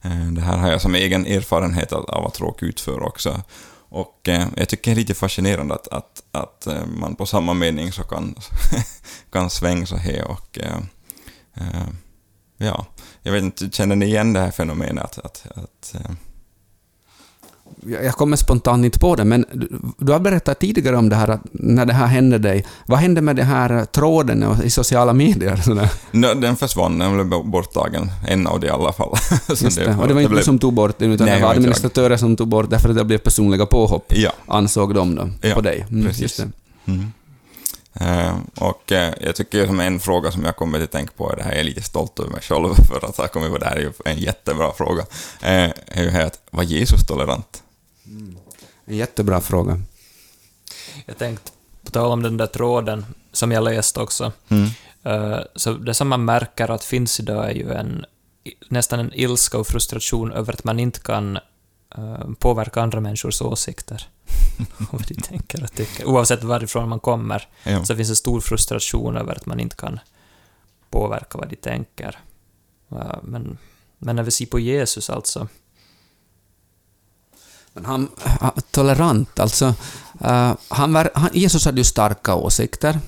eh, 0.02 0.26
det 0.26 0.40
här 0.40 0.58
har 0.58 0.70
jag 0.70 0.80
som 0.80 0.94
egen 0.94 1.26
erfarenhet 1.26 1.92
av, 1.92 2.26
att 2.26 2.40
råka 2.40 2.66
ut 2.66 2.80
för 2.80 3.02
också. 3.02 3.42
Och 3.88 4.28
eh, 4.28 4.46
jag 4.56 4.68
tycker 4.68 4.90
det 4.90 4.94
är 4.94 5.00
lite 5.00 5.14
fascinerande 5.14 5.74
att, 5.74 5.88
att, 5.88 6.22
att 6.32 6.66
eh, 6.66 6.86
man 6.86 7.16
på 7.16 7.26
samma 7.26 7.54
mening 7.54 7.92
så 7.92 8.02
kan, 8.02 8.34
kan 9.32 9.50
svänga 9.50 9.86
så 9.86 9.96
här 9.96 10.24
och 10.24 10.58
eh, 10.58 10.78
eh, 11.54 11.88
ja, 12.56 12.86
jag 13.22 13.32
vet 13.32 13.42
inte, 13.42 13.70
känner 13.70 13.96
ni 13.96 14.06
igen 14.06 14.32
det 14.32 14.40
här 14.40 14.50
fenomenet? 14.50 15.04
Att, 15.04 15.24
att, 15.24 15.46
att 15.56 15.94
eh, 15.94 16.10
jag 18.02 18.14
kommer 18.14 18.36
spontant 18.36 18.84
inte 18.84 18.98
på 18.98 19.16
det, 19.16 19.24
men 19.24 19.44
du, 19.98 20.12
har 20.12 20.20
berättat 20.20 20.58
tidigare 20.58 20.96
om 20.96 21.08
det 21.08 21.16
här, 21.16 21.28
att 21.28 21.40
när 21.52 21.86
det 21.86 21.92
här 21.92 22.06
hände 22.06 22.38
dig. 22.38 22.64
Vad 22.86 22.98
hände 22.98 23.20
med 23.20 23.36
den 23.36 23.46
här 23.46 23.84
tråden 23.84 24.44
i 24.64 24.70
sociala 24.70 25.12
medier? 25.12 25.62
No, 26.10 26.34
den 26.34 26.56
försvann, 26.56 26.98
den 26.98 27.14
blev 27.28 27.44
borttagen. 27.44 28.10
En 28.28 28.46
av 28.46 28.60
de 28.60 28.66
i 28.66 28.70
alla 28.70 28.92
fall. 28.92 29.16
Just 29.48 29.76
det. 29.76 29.96
Och 30.00 30.08
det 30.08 30.14
var 30.14 30.20
inte 30.20 30.28
blev- 30.30 30.30
du 30.40 30.44
som 30.44 30.58
tog 30.58 30.72
bort 30.72 30.98
den, 30.98 31.12
utan 31.12 31.26
Nej, 31.26 31.36
det 31.36 31.42
var 31.42 31.48
inte 31.50 31.54
jag. 31.54 31.56
administratörer 31.56 32.16
som 32.16 32.36
tog 32.36 32.48
bort 32.48 32.70
därför 32.70 32.88
att 32.88 32.96
det 32.96 33.04
blev 33.04 33.18
personliga 33.18 33.66
påhopp, 33.66 34.04
Ja, 34.08 34.30
ansåg 34.46 34.94
de 34.94 35.14
då, 35.14 35.28
Ja, 35.42 35.54
på 35.54 35.60
dig. 35.60 35.86
Mm, 35.90 36.06
precis. 36.06 36.40
Mm. 36.86 37.12
Eh, 38.00 38.38
och 38.54 38.92
eh, 38.92 39.14
jag 39.20 39.36
tycker 39.36 39.66
som 39.66 39.80
en 39.80 40.00
fråga 40.00 40.30
som 40.30 40.44
jag 40.44 40.56
kommer 40.56 40.80
att 40.80 40.90
tänka 40.90 41.12
på, 41.16 41.32
är 41.32 41.36
det 41.36 41.42
här 41.42 41.50
jag 41.50 41.60
är 41.60 41.64
lite 41.64 41.82
stolt 41.82 42.20
över 42.20 42.30
mig 42.30 42.40
själv 42.40 42.74
för 42.88 43.04
att 43.08 43.18
jag 43.18 43.32
kommer 43.32 43.48
på, 43.48 43.58
det 43.58 43.66
här 43.66 43.76
är 43.76 43.80
ju 43.80 43.92
en 44.04 44.18
jättebra 44.18 44.72
fråga, 44.72 45.02
eh, 45.42 45.70
är 45.86 46.02
ju 46.02 46.10
här 46.10 46.26
att, 46.26 46.40
var 46.50 46.62
Jesus 46.62 47.06
tolerant? 47.06 47.62
En 48.84 48.96
jättebra 48.96 49.40
fråga. 49.40 49.80
Jag 51.06 51.18
tänkte, 51.18 51.50
på 51.84 51.90
tal 51.90 52.12
om 52.12 52.22
den 52.22 52.36
där 52.36 52.46
tråden, 52.46 53.06
som 53.32 53.52
jag 53.52 53.64
läste 53.64 54.00
också, 54.00 54.32
Mm. 54.48 54.70
så 55.54 55.72
det 55.72 55.94
som 55.94 56.08
man 56.08 56.24
märker 56.24 56.70
att 56.70 56.84
finns 56.84 57.20
idag 57.20 57.50
är 57.50 57.54
ju 57.54 57.72
en, 57.72 58.04
nästan 58.68 59.00
en 59.00 59.12
ilska 59.14 59.58
och 59.58 59.66
frustration 59.66 60.32
över 60.32 60.52
att 60.52 60.64
man 60.64 60.80
inte 60.80 61.00
kan 61.00 61.38
påverka 62.38 62.82
andra 62.82 63.00
människors 63.00 63.42
åsikter. 63.42 64.08
och 64.78 64.92
vad 64.92 65.06
de 65.08 65.14
tänker 65.14 65.62
och 65.62 65.72
tycker. 65.72 66.04
Oavsett 66.04 66.44
varifrån 66.44 66.88
man 66.88 67.00
kommer, 67.00 67.48
Ja. 67.62 67.84
så 67.84 67.96
finns 67.96 68.08
en 68.08 68.16
stor 68.16 68.40
frustration 68.40 69.16
över 69.16 69.32
att 69.34 69.46
man 69.46 69.60
inte 69.60 69.76
kan 69.76 70.00
påverka 70.90 71.38
vad 71.38 71.48
de 71.48 71.56
tänker. 71.56 72.18
Eh, 72.92 73.18
men, 73.22 73.58
men 73.98 74.16
när 74.16 74.22
vi 74.22 74.30
ser 74.30 74.46
på 74.46 74.58
Jesus 74.58 75.10
alltså, 75.10 75.48
Men 77.72 77.84
han, 77.84 78.08
han 78.18 78.52
tolerant, 78.70 79.40
alltså. 79.40 79.74
eh, 80.20 80.54
han 80.68 80.92
var, 80.92 81.10
han, 81.14 81.30
Jesus 81.32 81.64
hade 81.64 81.78
ju 81.80 81.84
starka 81.84 82.34
åsikter. 82.34 83.00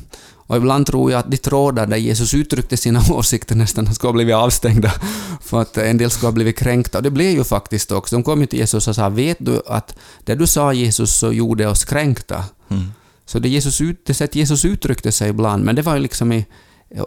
Och 0.48 0.56
ibland 0.56 0.86
tror 0.86 1.10
jag 1.10 1.18
att 1.18 1.30
de 1.30 1.36
trådar 1.36 1.86
där 1.86 1.96
Jesus 1.96 2.34
uttryckte 2.34 2.76
sina 2.76 3.02
åsikter 3.10 3.54
nästan 3.54 3.94
skulle 3.94 4.08
ha 4.08 4.12
blivit 4.12 4.34
avstängda 4.34 4.92
för 5.40 5.62
att 5.62 5.76
en 5.76 5.98
del 5.98 6.10
skulle 6.10 6.26
ha 6.26 6.32
blivit 6.32 6.58
kränkta. 6.58 6.98
Och 6.98 7.04
det 7.04 7.10
blev 7.10 7.30
ju 7.30 7.44
faktiskt 7.44 7.92
också. 7.92 8.16
De 8.16 8.22
kom 8.22 8.40
ju 8.40 8.46
till 8.46 8.58
Jesus 8.58 8.88
och 8.88 8.94
sa 8.94 9.08
”Vet 9.08 9.36
du 9.40 9.62
att 9.66 9.98
det 10.24 10.34
du 10.34 10.46
sa 10.46 10.72
Jesus 10.72 11.18
så 11.18 11.32
gjorde 11.32 11.68
oss 11.68 11.84
kränkta?” 11.84 12.44
Mm. 12.70 12.92
Så 13.24 13.38
det, 13.38 13.48
Jesus 13.48 13.80
ut, 13.80 14.06
det 14.06 14.14
sätt 14.14 14.34
Jesus 14.34 14.64
uttryckte 14.64 15.12
sig 15.12 15.30
ibland, 15.30 15.64
men 15.64 15.76
det 15.76 15.82
var 15.82 15.94
ju 15.94 16.00
liksom 16.00 16.32
i, 16.32 16.46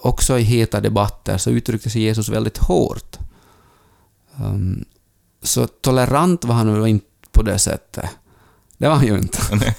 också 0.01 0.39
i 0.39 0.41
heta 0.41 0.80
debatter, 0.80 1.38
så 1.38 1.49
uttryckte 1.49 1.89
sig 1.89 2.01
Jesus 2.01 2.30
väldigt 2.30 2.58
hårt. 2.58 3.17
Um, 4.43 4.86
så 5.41 5.67
tolerant 5.67 6.45
var 6.45 6.56
han 6.56 6.73
nog 6.73 6.88
inte 6.88 7.06
på 7.32 7.41
det 7.41 7.60
sättet. 7.60 8.06
Det 8.77 8.88
var 8.88 8.95
han 8.95 9.08
ju 9.08 9.17
inte. 9.17 9.39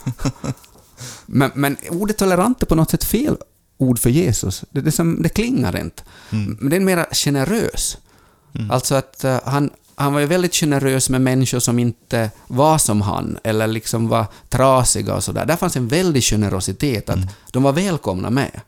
men, 1.27 1.51
men 1.55 1.77
ordet 1.91 2.19
tolerant 2.19 2.63
är 2.63 2.67
på 2.67 2.75
något 2.75 2.91
sätt 2.91 3.05
fel 3.05 3.37
ord 3.83 3.99
för 3.99 4.11
Jesus. 4.11 4.65
Det, 4.71 4.81
det, 4.81 4.93
som, 4.93 5.23
det 5.23 5.29
klingar 5.29 5.81
inte. 5.81 6.03
Mm. 6.31 6.57
Men 6.61 6.71
det 6.71 6.77
är 6.77 6.81
mera 6.81 7.07
generös. 7.13 7.99
Mm. 8.55 8.71
Alltså 8.71 8.95
att 8.95 9.25
uh, 9.25 9.39
han, 9.45 9.71
han 9.95 10.13
var 10.13 10.21
ju 10.21 10.27
väldigt 10.27 10.55
generös 10.55 11.11
med 11.11 11.21
människor 11.21 11.59
som 11.61 11.79
inte 11.79 12.31
var 12.47 12.79
som 12.79 13.01
han, 13.03 13.39
eller 13.45 13.67
liksom 13.67 14.09
var 14.09 14.27
trasiga 14.49 15.15
och 15.15 15.25
sådär. 15.25 15.47
Där 15.47 15.57
fanns 15.57 15.77
en 15.77 15.89
väldig 15.89 16.23
generositet, 16.23 17.09
att 17.09 17.17
Mm. 17.17 17.29
de 17.53 17.63
var 17.63 17.73
välkomna 17.73 18.31
med. 18.31 18.61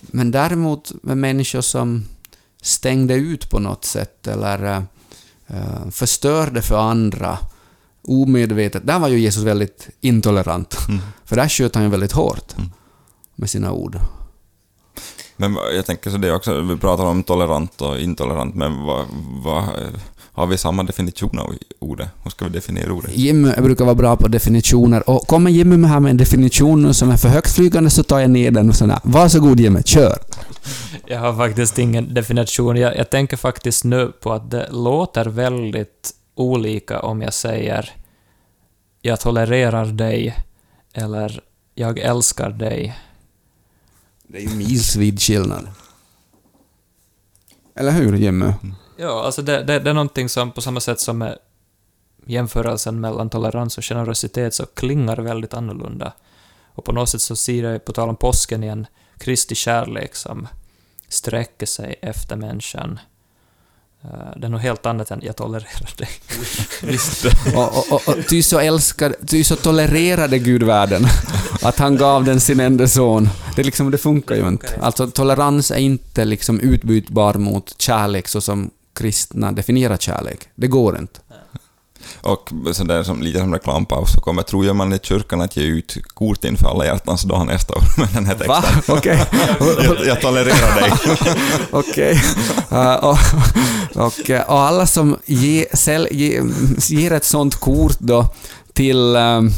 Men 0.00 0.30
däremot 0.30 0.92
med 1.02 1.18
människor 1.18 1.60
som 1.60 2.04
stängde 2.62 3.14
ut 3.14 3.50
på 3.50 3.58
något 3.58 3.84
sätt, 3.84 4.26
eller 4.26 4.64
uh, 5.50 5.90
förstörde 5.90 6.62
för 6.62 6.90
andra, 6.90 7.38
omedvetet. 8.08 8.86
Där 8.86 8.98
var 8.98 9.08
ju 9.08 9.18
Jesus 9.18 9.42
väldigt 9.42 9.88
intolerant. 10.00 10.76
Mm. 10.88 11.00
För 11.24 11.36
där 11.36 11.48
sköt 11.48 11.74
han 11.74 11.84
ju 11.84 11.90
väldigt 11.90 12.12
hårt 12.12 12.54
Mm. 12.58 12.70
Med 13.36 13.50
sina 13.50 13.72
ord. 13.72 13.98
Men 15.36 15.56
jag 15.74 15.86
tänker 15.86 16.10
så 16.10 16.16
det 16.16 16.32
också, 16.32 16.60
vi 16.60 16.76
pratar 16.76 17.04
om 17.04 17.22
tolerant 17.22 17.80
och 17.80 17.98
intolerant, 17.98 18.54
men 18.54 18.84
vad, 18.84 19.06
vad, 19.44 19.64
har 20.32 20.46
vi 20.46 20.58
samma 20.58 20.82
definition 20.82 21.38
av 21.38 21.54
ordet? 21.78 22.08
Hur 22.22 22.30
ska 22.30 22.44
vi 22.44 22.50
definiera 22.50 22.92
ordet? 22.92 23.16
Jimmy 23.16 23.52
brukar 23.52 23.84
vara 23.84 23.94
bra 23.94 24.16
på 24.16 24.28
definitioner 24.28 25.10
och 25.10 25.26
kommer 25.26 25.50
Jimmy 25.50 25.76
med 25.76 25.90
här 25.90 26.00
med 26.00 26.10
en 26.10 26.16
definition 26.16 26.94
som 26.94 27.10
är 27.10 27.16
för 27.16 27.28
högtflygande 27.28 27.90
så 27.90 28.02
tar 28.02 28.18
jag 28.18 28.30
ner 28.30 28.50
den 28.50 28.68
och 28.68 28.74
sådär. 28.74 28.98
Varsågod 29.02 29.60
Jimmy, 29.60 29.82
kör! 29.82 30.18
Jag 31.06 31.20
har 31.20 31.36
faktiskt 31.36 31.78
ingen 31.78 32.14
definition. 32.14 32.76
Jag, 32.76 32.96
jag 32.96 33.10
tänker 33.10 33.36
faktiskt 33.36 33.84
nu 33.84 34.12
på 34.20 34.32
att 34.32 34.50
det 34.50 34.68
låter 34.70 35.24
väldigt 35.24 36.10
olika 36.34 37.00
om 37.00 37.22
jag 37.22 37.34
säger 37.34 37.92
jag 39.06 39.20
tolererar 39.20 39.86
dig 39.86 40.36
eller 40.92 41.40
jag 41.74 41.98
älskar 41.98 42.50
dig. 42.50 42.98
Det 44.28 44.38
är 44.38 44.42
ju 44.42 44.56
milsvid 44.56 45.20
skillnad. 45.20 45.68
Eller 47.74 47.92
hur 47.92 48.16
Jimmy? 48.16 48.44
Mm. 48.44 48.74
Ja, 48.96 49.24
alltså 49.24 49.42
det, 49.42 49.64
det, 49.64 49.78
det 49.78 49.90
är 49.90 49.94
någonting 49.94 50.28
som 50.28 50.52
på 50.52 50.60
samma 50.60 50.80
sätt 50.80 51.00
som 51.00 51.18
med 51.18 51.38
jämförelsen 52.26 53.00
mellan 53.00 53.30
tolerans 53.30 53.78
och 53.78 53.84
generositet 53.84 54.54
så 54.54 54.66
klingar 54.66 55.16
väldigt 55.16 55.54
annorlunda. 55.54 56.12
Och 56.74 56.84
på 56.84 56.92
något 56.92 57.08
sätt 57.08 57.20
så 57.20 57.36
ser 57.36 57.64
jag, 57.64 57.84
på 57.84 57.92
tal 57.92 58.08
om 58.08 58.16
påsken 58.16 58.64
igen, 58.64 58.86
Kristi 59.18 59.54
kärlek 59.54 60.14
som 60.14 60.48
sträcker 61.08 61.66
sig 61.66 61.98
efter 62.02 62.36
människan. 62.36 62.98
Eh, 64.12 64.38
Det 64.40 64.46
är 64.46 64.50
något 64.50 64.62
helt 64.62 64.86
annat 64.86 65.10
än 65.10 65.20
jag 65.22 65.36
tolererar 65.36 65.96
dig. 65.96 66.08
Och, 67.56 67.78
och, 67.78 67.92
och, 67.92 68.08
och 68.08 68.14
ty 68.28 68.42
så 68.42 68.58
älskade, 68.58 69.14
ty 69.26 69.44
så 69.44 69.56
tolererade 69.56 70.38
Gud 70.38 70.62
världen 70.62 71.06
att 71.62 71.78
han 71.78 71.96
gav 71.96 72.24
den 72.24 72.40
sin 72.40 72.60
enda 72.60 72.86
son. 72.88 73.28
Det, 73.56 73.62
liksom, 73.62 73.90
det 73.90 73.98
funkar 73.98 74.34
ju 74.34 74.48
inte. 74.48 74.78
Alltså 74.82 75.06
tolerans 75.06 75.70
är 75.70 75.76
inte 75.78 76.24
liksom 76.24 76.60
utbytbar 76.60 77.34
mot 77.34 77.74
kärlek 77.78 78.28
så 78.28 78.40
som 78.40 78.70
kristna 78.92 79.52
definierar 79.52 79.96
kärlek. 79.96 80.48
Det 80.54 80.66
går 80.66 80.98
inte. 80.98 81.20
Och 82.22 82.50
sådär 82.72 83.02
som, 83.02 83.22
lite 83.22 83.38
som 83.38 83.52
reklampaus 83.52 84.12
så 84.12 84.20
kommer 84.20 84.42
tror 84.42 84.66
jag 84.66 84.76
man 84.76 84.92
i 84.92 84.98
kyrkan 85.02 85.40
att 85.40 85.56
ge 85.56 85.62
ut 85.64 85.96
kort 86.14 86.44
inför 86.44 86.68
alla 86.68 86.86
hjärtans 86.86 87.22
dag 87.22 87.46
nästa 87.46 87.74
år 87.74 87.82
med 87.98 88.08
den 88.14 88.26
här 88.26 88.34
Va? 88.48 88.62
texten. 88.62 88.96
Okej. 88.96 89.24
Jag, 89.84 90.06
jag 90.06 90.20
tolererar 90.20 90.80
dig. 90.80 90.92
Okej. 91.70 92.22
Uh, 92.72 92.94
och, 92.94 93.18
och, 93.96 94.30
uh, 94.30 94.40
och 94.40 94.58
alla 94.60 94.86
som 94.86 95.16
ge, 95.24 95.66
säl, 95.72 96.08
ge, 96.10 96.42
ger 96.88 97.12
ett 97.12 97.24
sånt 97.24 97.54
kort 97.56 97.98
då 97.98 98.34
till 98.72 99.16
um, 99.16 99.52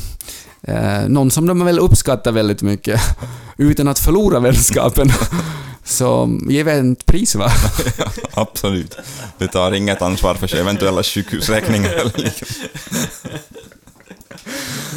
uh, 0.69 1.09
någon 1.09 1.31
som 1.31 1.47
de 1.47 1.65
väl 1.65 1.79
uppskattar 1.79 2.33
väldigt 2.33 2.63
mycket, 2.63 3.01
utan 3.57 3.89
att 3.89 3.99
förlora 3.99 4.41
vänskapen, 4.41 5.09
så 5.85 6.39
ger 6.49 6.65
vi 6.65 6.93
ett 6.93 7.07
pris 7.07 7.35
va? 7.35 7.51
Absolut. 8.35 8.97
Du 9.39 9.47
tar 9.49 9.73
inget 9.73 10.03
ansvar 10.03 10.35
för 10.35 10.47
sig 10.47 10.61
eventuella 10.61 11.03
sjukhusräkningar 11.03 11.91
eller. 11.91 12.33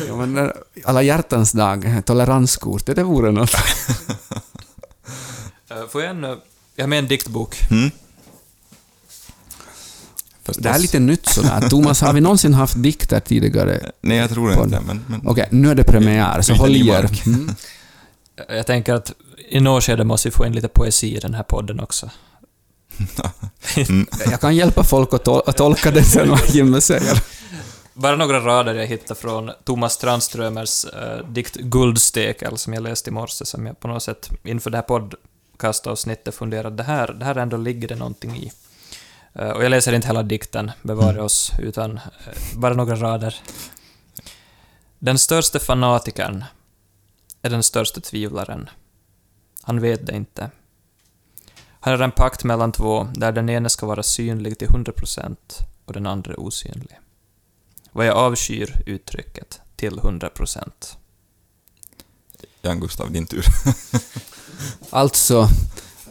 Ja, 0.08 0.16
men, 0.16 0.38
uh, 0.38 0.52
alla 0.86 1.02
hjärtans 1.04 1.52
dag, 1.52 2.02
toleranskortet, 2.06 2.96
det 2.96 3.04
vore 3.04 3.32
något. 3.32 3.56
Eh, 5.70 5.88
Får 5.92 6.02
jag 6.02 6.10
en... 6.12 6.24
eh, 6.24 6.36
Jag 6.76 6.84
har 6.84 6.88
med 6.88 7.00
en 7.00 7.08
diktbok. 7.08 7.56
Mm. 7.72 7.92
Förstås. 10.54 10.64
Det 10.64 10.70
här 10.70 10.76
är 10.78 10.82
lite 10.82 11.00
nytt 11.00 11.26
sådär. 11.28 11.70
Thomas, 11.70 12.02
har 12.02 12.14
vi 12.14 12.22
någonsin 12.22 12.54
haft 12.54 12.84
dikter 12.84 13.20
tidigare? 13.20 13.92
Nej, 14.02 14.18
jag 14.18 14.30
tror 14.30 14.54
På- 14.56 14.64
inte 14.64 14.82
men... 14.88 15.06
men 15.08 15.22
Okej, 15.28 15.48
nu 15.52 15.70
är 15.72 15.76
det 15.76 15.84
premiär, 15.84 16.42
så 16.42 16.54
håll 16.54 16.76
i 16.76 16.90
er. 16.90 17.10
Mm. 17.26 17.50
Jag 18.50 18.68
tänker 18.68 18.94
att 18.94 19.14
i 19.50 19.60
något 19.60 19.84
skede 19.84 20.04
måste 20.04 20.28
vi 20.28 20.32
få 20.32 20.46
in 20.46 20.54
lite 20.54 20.68
poesi 20.68 21.16
i 21.16 21.20
den 21.20 21.34
här 21.34 21.44
podden 21.44 21.80
också. 21.80 22.10
mm. 23.90 24.08
Jag 24.32 24.42
kan 24.42 24.56
hjälpa 24.56 24.84
folk 24.84 25.14
att, 25.14 25.26
tol- 25.26 25.42
att 25.46 25.58
tolka 25.58 25.92
det 25.92 26.04
sen 26.04 26.30
vad 26.30 26.50
Jimmy 26.50 26.82
säger. 26.82 27.24
Bara 27.94 28.16
några 28.16 28.40
rader 28.40 28.74
jag 28.76 28.86
hittade 28.88 29.20
från 29.20 29.52
Thomas 29.64 29.94
Strandströmers 29.94 30.86
eh, 30.86 31.28
dikt 31.30 31.56
Guldstekel 31.56 32.58
som 32.58 32.74
jag 32.74 32.84
läste 32.84 33.10
i 33.10 33.14
morse, 33.14 33.46
som 33.46 33.66
jag 33.66 33.80
på 33.80 33.88
något 33.88 34.04
sätt 34.04 34.30
inför 34.44 34.70
det 34.70 34.78
här 34.78 35.10
podcastavsnittet 35.58 36.36
funderade, 36.36 36.76
det 36.76 36.84
här, 36.84 37.08
det 37.14 37.26
här 37.26 37.36
ändå 37.36 37.58
ligger 37.58 37.88
det 37.88 37.96
någonting 37.96 38.36
i. 38.38 38.52
Eh, 39.34 39.50
och 39.50 39.64
jag 39.64 39.70
läser 39.70 39.94
inte 39.94 40.08
hela 40.08 40.24
dikten, 40.24 40.72
bevare 40.82 41.12
Mm. 41.12 41.26
oss, 41.26 41.52
utan 41.60 41.98
eh, 41.98 42.02
bara 42.56 42.74
några 42.74 42.96
rader. 42.96 43.36
Den 45.00 45.20
största 45.20 45.60
fanatikern 45.60 46.44
är 47.42 47.50
den 47.50 47.64
största 47.64 48.02
tvivlaren. 48.02 48.70
Han 49.62 49.80
vet 49.80 50.06
det 50.08 50.16
inte. 50.16 50.52
Han 51.80 51.94
är 51.94 52.00
en 52.02 52.12
pakt 52.12 52.44
mellan 52.44 52.72
två, 52.72 53.08
där 53.14 53.32
den 53.32 53.50
ene 53.50 53.70
ska 53.70 53.86
vara 53.86 54.04
synlig 54.04 54.58
till 54.58 54.68
100% 54.68 55.36
och 55.86 55.94
den 55.94 56.08
andra 56.08 56.36
osynlig. 56.36 57.00
Vad 57.92 58.06
jag 58.06 58.18
avskyr 58.18 58.84
uttrycket 58.86 59.62
till 59.76 60.00
100%. 60.00 60.98
Jan 62.62 62.80
Gustav, 62.80 63.12
din 63.12 63.26
tur. 63.26 63.46
Alltså, 64.90 65.48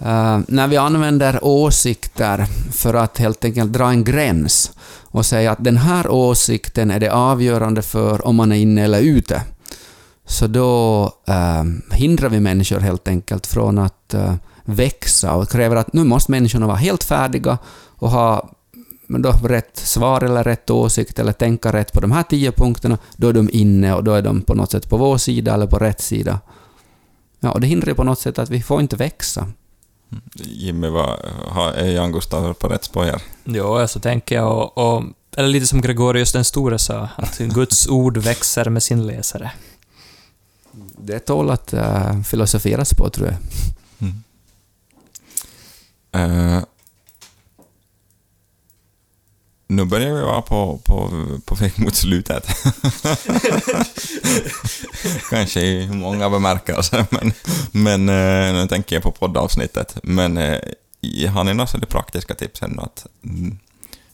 Uh, 0.03 0.41
när 0.49 0.69
vi 0.69 0.77
använder 0.77 1.45
åsikter 1.45 2.47
för 2.73 2.95
att 2.95 3.19
helt 3.19 3.45
enkelt 3.45 3.73
dra 3.73 3.91
en 3.91 4.05
gräns 4.05 4.73
och 5.03 5.27
säga 5.27 5.53
att 5.53 5.65
den 5.65 5.77
här 5.77 6.09
åsikten 6.09 6.91
är 6.91 7.01
det 7.01 7.13
avgörande 7.13 7.83
för 7.83 8.27
om 8.27 8.37
man 8.37 8.53
är 8.53 8.57
inne 8.57 8.85
eller 8.85 9.01
ute, 9.01 9.43
så 10.27 10.47
då 10.47 11.05
uh, 11.29 11.95
hindrar 11.97 12.29
vi 12.29 12.41
människor 12.41 12.81
helt 12.81 13.09
enkelt 13.09 13.47
från 13.47 13.79
att 13.79 14.15
uh, 14.15 14.35
växa 14.65 15.35
och 15.35 15.49
kräver 15.49 15.77
att 15.77 15.93
nu 15.93 16.05
måste 16.05 16.31
människorna 16.31 16.67
vara 16.67 16.77
helt 16.77 17.05
färdiga 17.05 17.59
och 17.97 18.11
ha 18.11 18.51
men 19.07 19.23
då 19.23 19.31
rätt 19.31 19.77
svar 19.77 20.25
eller 20.25 20.45
rätt 20.45 20.71
åsikt 20.71 21.19
eller 21.19 21.33
tänka 21.33 21.73
rätt 21.73 21.93
på 21.93 22.01
de 22.01 22.13
här 22.13 22.23
tio 22.23 22.53
punkterna, 22.53 22.99
då 23.17 23.29
är 23.29 23.33
de 23.33 23.51
inne 23.53 23.95
och 23.95 24.05
då 24.05 24.13
är 24.13 24.23
de 24.23 24.43
på 24.43 24.55
något 24.55 24.71
sätt 24.71 24.91
på 24.91 24.97
vår 24.97 25.17
sida 25.17 25.55
eller 25.55 25.67
på 25.67 25.79
rätt 25.79 26.01
sida. 26.01 26.41
Ja, 27.41 27.51
och 27.51 27.61
det 27.61 27.67
hindrar 27.67 27.89
ju 27.89 27.95
på 27.95 28.05
något 28.05 28.19
sätt 28.19 28.39
att 28.39 28.51
vi 28.51 28.63
får 28.63 28.81
inte 28.81 28.97
växa. 28.97 29.47
Jimmy, 30.35 30.88
vad, 30.88 31.18
har- 31.49 31.73
är 31.73 31.90
Jan 31.90 32.12
Gustav 32.12 32.55
på 32.55 32.68
rätt 32.68 32.85
spår 32.85 33.05
här? 33.05 33.23
Jo, 33.44 33.88
så 33.88 34.01
tänker 34.01 34.35
jag 34.35 34.59
och, 34.59 34.79
och 34.96 35.03
eller 35.37 35.49
lite 35.49 35.66
som 35.66 35.81
Gregorius 35.81 36.33
den 36.33 36.44
store 36.44 36.79
sa, 36.79 37.09
att 37.16 37.38
Guds 37.38 37.88
ord 37.88 38.16
växer 38.18 38.70
med 38.70 38.83
sin 38.83 39.07
läsare. 39.07 39.53
Det 40.99 41.18
tål 41.18 41.51
att 41.51 41.75
uh, 41.75 42.23
filosoferas 42.23 42.94
på, 42.94 43.11
tror 43.11 43.29
jag. 43.29 43.37
Mm. 43.99 44.23
Eh, 46.57 46.62
nu 49.70 49.85
börjar 49.85 50.14
vi 50.14 50.22
vara 50.22 50.42
på, 50.42 50.80
på, 50.85 51.11
på 51.44 51.54
väg 51.54 51.72
mot 51.76 51.94
slutet. 51.94 52.46
Kanske 55.30 55.61
i 55.61 55.88
många 55.88 56.30
bemärkelser, 56.30 57.06
men, 57.11 57.33
men 57.72 58.09
eh, 58.09 58.54
nu 58.54 58.68
tänker 58.68 58.96
jag 58.96 59.02
på 59.02 59.11
poddavsnittet. 59.11 59.98
Men 60.02 60.37
eh, 60.37 60.59
har 61.28 61.44
ni 61.44 61.54
några 61.54 61.66
sådana 61.66 61.87
praktiska 61.87 62.35
tips 62.35 62.62
ändå 62.62 62.83
att, 62.83 63.06
mm, 63.24 63.59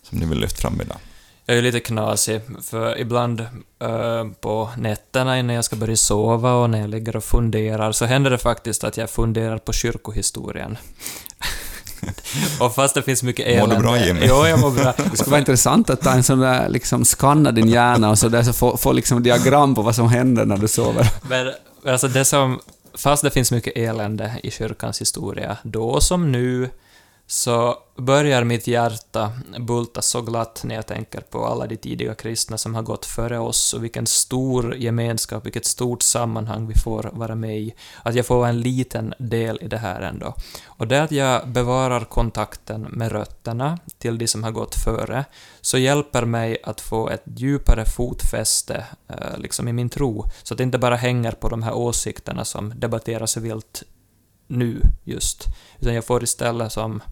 som 0.02 0.18
ni 0.18 0.26
vill 0.26 0.38
lyfta 0.38 0.60
fram 0.60 0.80
idag? 0.80 0.98
Jag 1.46 1.58
är 1.58 1.62
lite 1.62 1.80
knasig, 1.80 2.40
för 2.62 2.98
ibland 2.98 3.40
eh, 3.80 4.24
på 4.40 4.70
nätterna 4.76 5.38
innan 5.38 5.56
jag 5.56 5.64
ska 5.64 5.76
börja 5.76 5.96
sova 5.96 6.54
och 6.54 6.70
när 6.70 6.80
jag 6.80 6.90
ligger 6.90 7.16
och 7.16 7.24
funderar 7.24 7.92
så 7.92 8.04
händer 8.04 8.30
det 8.30 8.38
faktiskt 8.38 8.84
att 8.84 8.96
jag 8.96 9.10
funderar 9.10 9.58
på 9.58 9.72
kyrkohistorien. 9.72 10.78
och 12.60 12.74
fast 12.74 12.94
det 12.94 13.02
finns 13.02 13.22
mycket 13.22 13.46
Mår 13.46 13.52
du 13.52 13.58
elände... 13.58 13.76
bra, 13.76 14.04
Jimmy? 14.04 14.20
Jo, 14.28 14.46
jag 14.46 14.60
mår 14.60 14.70
bra. 14.70 14.94
Det 15.10 15.16
skulle 15.16 15.30
vara 15.30 15.38
intressant 15.40 15.90
att 15.90 16.00
ta 16.00 16.10
en 16.10 16.22
sån 16.22 16.38
där, 16.40 16.68
liksom 16.68 17.04
skanna 17.04 17.52
din 17.52 17.68
hjärna 17.68 18.10
och 18.10 18.18
så 18.18 18.28
där 18.28 18.42
så 18.42 18.52
få, 18.52 18.76
få 18.76 18.92
liksom 18.92 19.22
diagram 19.22 19.74
på 19.74 19.82
vad 19.82 19.94
som 19.94 20.08
händer 20.08 20.44
när 20.44 20.56
du 20.56 20.68
sover. 20.68 21.08
Men 21.28 21.52
Alltså 21.86 22.08
det 22.08 22.24
som, 22.24 22.60
fast 22.94 23.22
det 23.22 23.30
finns 23.30 23.52
mycket 23.52 23.76
elände 23.76 24.32
i 24.42 24.50
kyrkans 24.50 25.00
historia, 25.00 25.56
då 25.62 26.00
som 26.00 26.32
nu, 26.32 26.70
så 27.26 27.78
börjar 27.96 28.44
mitt 28.44 28.66
hjärta 28.66 29.32
bulta 29.58 30.02
så 30.02 30.22
glatt 30.22 30.60
när 30.64 30.74
jag 30.74 30.86
tänker 30.86 31.20
på 31.20 31.46
alla 31.46 31.66
de 31.66 31.76
tidiga 31.76 32.14
kristna 32.14 32.58
som 32.58 32.74
har 32.74 32.82
gått 32.82 33.06
före 33.06 33.38
oss 33.38 33.74
och 33.74 33.84
vilken 33.84 34.06
stor 34.06 34.76
gemenskap, 34.76 35.46
vilket 35.46 35.64
stort 35.64 36.02
sammanhang 36.02 36.66
vi 36.66 36.74
får 36.74 37.10
vara 37.12 37.34
med 37.34 37.58
i. 37.58 37.74
Att 38.02 38.14
jag 38.14 38.26
får 38.26 38.36
vara 38.36 38.48
en 38.48 38.60
liten 38.60 39.14
del 39.18 39.58
i 39.62 39.68
det 39.68 39.78
här 39.78 40.00
ändå. 40.00 40.34
Och 40.66 40.86
det 40.86 41.02
att 41.02 41.12
jag 41.12 41.48
bevarar 41.48 42.04
kontakten 42.04 42.82
med 42.82 43.12
rötterna 43.12 43.78
till 43.98 44.18
de 44.18 44.28
som 44.28 44.44
har 44.44 44.50
gått 44.50 44.74
före, 44.74 45.24
så 45.60 45.78
hjälper 45.78 46.24
mig 46.24 46.58
att 46.64 46.80
få 46.80 47.08
ett 47.08 47.24
djupare 47.24 47.84
fotfäste 47.84 48.84
eh, 49.08 49.38
liksom 49.38 49.68
i 49.68 49.72
min 49.72 49.88
tro, 49.88 50.24
så 50.42 50.54
att 50.54 50.58
det 50.58 50.64
inte 50.64 50.78
bara 50.78 50.96
hänger 50.96 51.32
på 51.32 51.48
de 51.48 51.62
här 51.62 51.74
åsikterna 51.74 52.44
som 52.44 52.72
debatteras 52.76 53.36
vilt 53.36 53.82
nu 54.46 54.80
just, 55.04 55.46
utan 55.78 55.94
jag 55.94 56.04
får 56.04 56.22
istället 56.22 56.72
som 56.72 57.02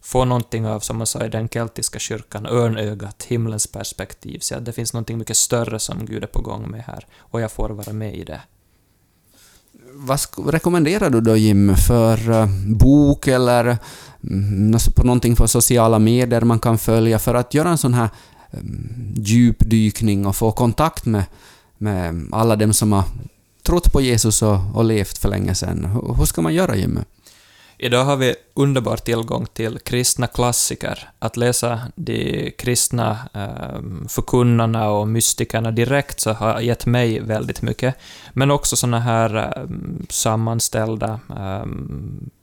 få 0.00 0.24
någonting 0.24 0.66
av, 0.66 0.80
som 0.80 0.96
man 0.96 1.06
sa 1.06 1.24
i 1.24 1.28
den 1.28 1.48
keltiska 1.48 1.98
kyrkan, 1.98 2.46
örnögat, 2.46 3.22
himlens 3.28 3.66
perspektiv. 3.66 4.38
Så 4.38 4.54
att 4.54 4.64
det 4.64 4.72
finns 4.72 4.92
någonting 4.92 5.18
mycket 5.18 5.36
större 5.36 5.78
som 5.78 6.06
Gud 6.06 6.22
är 6.22 6.26
på 6.26 6.40
gång 6.40 6.70
med 6.70 6.82
här, 6.82 7.06
och 7.18 7.40
jag 7.40 7.52
får 7.52 7.68
vara 7.68 7.92
med 7.92 8.14
i 8.14 8.24
det. 8.24 8.40
Vad 9.94 10.20
rekommenderar 10.46 11.10
du 11.10 11.20
då 11.20 11.36
Jim 11.36 11.76
för 11.76 12.30
eh, 12.30 12.48
bok 12.66 13.26
eller 13.26 13.78
mm, 14.24 14.74
alltså 14.74 14.90
på 14.90 15.04
någonting 15.06 15.36
på 15.36 15.48
sociala 15.48 15.98
medier 15.98 16.40
man 16.40 16.58
kan 16.58 16.78
följa 16.78 17.18
för 17.18 17.34
att 17.34 17.54
göra 17.54 17.68
en 17.68 17.78
sån 17.78 17.94
här 17.94 18.08
mm, 18.50 19.14
djupdykning 19.16 20.26
och 20.26 20.36
få 20.36 20.52
kontakt 20.52 21.06
med, 21.06 21.24
med 21.78 22.28
alla 22.32 22.56
dem 22.56 22.72
som 22.72 22.92
har 22.92 23.04
trott 23.62 23.92
på 23.92 24.00
Jesus 24.00 24.42
och, 24.42 24.58
och 24.74 24.84
levt 24.84 25.18
för 25.18 25.28
länge 25.28 25.54
sedan? 25.54 25.84
Hur, 25.84 26.14
hur 26.14 26.24
ska 26.24 26.42
man 26.42 26.54
göra 26.54 26.76
Jim? 26.76 26.98
Idag 27.82 28.04
har 28.04 28.16
vi 28.16 28.34
underbar 28.54 28.96
tillgång 28.96 29.46
till 29.46 29.78
kristna 29.78 30.26
klassiker. 30.26 31.08
Att 31.18 31.36
läsa 31.36 31.80
de 31.94 32.50
kristna 32.58 33.18
eh, 33.34 33.80
förkunnarna 34.08 34.90
och 34.90 35.08
mystikerna 35.08 35.70
direkt 35.70 36.20
så 36.20 36.32
har 36.32 36.60
gett 36.60 36.86
mig 36.86 37.20
väldigt 37.20 37.62
mycket. 37.62 37.94
Men 38.32 38.50
också 38.50 38.76
såna 38.76 39.00
här 39.00 39.36
eh, 39.36 39.64
sammanställda 40.08 41.20
eh, 41.30 41.66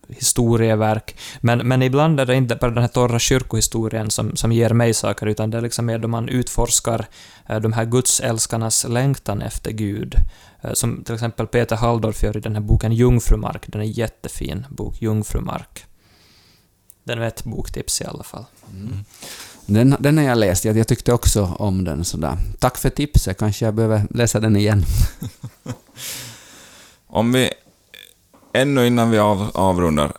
historieverk. 0.10 1.18
Men, 1.40 1.68
men 1.68 1.82
ibland 1.82 2.20
är 2.20 2.26
det 2.26 2.36
inte 2.36 2.56
bara 2.56 2.72
den 2.72 2.84
här 2.84 2.88
torra 2.88 3.20
kyrkohistorien 3.20 4.12
som, 4.12 4.36
som 4.36 4.52
ger 4.52 4.70
mig 4.70 4.94
saker, 4.94 5.26
utan 5.26 5.52
det 5.52 5.58
är 5.58 5.62
liksom 5.62 5.86
mer 5.86 6.00
då 6.00 6.08
man 6.08 6.30
utforskar 6.30 7.06
eh, 7.50 7.60
de 7.60 7.74
här 7.74 7.86
gudsälskarnas 7.86 8.86
längtan 8.90 9.42
efter 9.42 9.72
Gud. 9.72 10.16
Eh, 10.62 10.74
Som 10.74 11.04
till 11.04 11.16
exempel 11.16 11.48
Peter 11.48 11.76
Halldorf 11.76 12.24
gör 12.24 12.38
i 12.38 12.40
den 12.40 12.54
här 12.54 12.62
boken 12.62 12.92
Jungfrumark. 12.92 13.64
Den 13.68 13.82
är 13.82 13.86
jättefin 13.86 14.66
bok, 14.70 15.02
Jungfrumark. 15.02 15.86
Den 17.04 17.22
är 17.22 17.28
ett 17.28 17.44
boktips 17.44 18.02
i 18.02 18.06
alla 18.06 18.24
fall. 18.24 18.46
Den, 19.66 19.96
den 20.00 20.18
har 20.18 20.26
jag 20.26 20.38
läst, 20.38 20.66
jag, 20.66 20.78
jag 20.78 20.88
tyckte 20.88 21.14
också 21.14 21.56
om 21.60 21.84
den 21.84 22.06
sådär. 22.06 22.38
Tack 22.60 22.78
för 22.78 22.90
tipset, 22.90 23.38
kanske 23.38 23.66
jag 23.66 23.74
behöver 23.74 24.02
läsa 24.10 24.40
den 24.40 24.56
igen. 24.56 24.84
Om 27.08 27.32
vi, 27.32 27.50
ännu 28.62 28.88
innan 28.88 29.12
vi 29.12 29.20
av, 29.20 29.52
avrundar, 29.54 30.14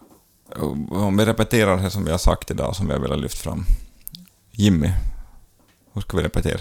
om 0.91 1.17
vi 1.17 1.25
repeterar 1.25 1.77
det 1.77 1.91
som 1.91 2.05
vi 2.05 2.11
har 2.11 2.19
sagt 2.19 2.51
idag, 2.51 2.77
som 2.77 2.87
vi 2.87 2.93
har 2.93 3.01
velat 3.01 3.19
lyfta 3.19 3.39
fram. 3.39 3.65
Jimmy, 4.51 4.93
hur 5.93 6.01
ska 6.01 6.17
vi 6.17 6.23
repetera? 6.23 6.61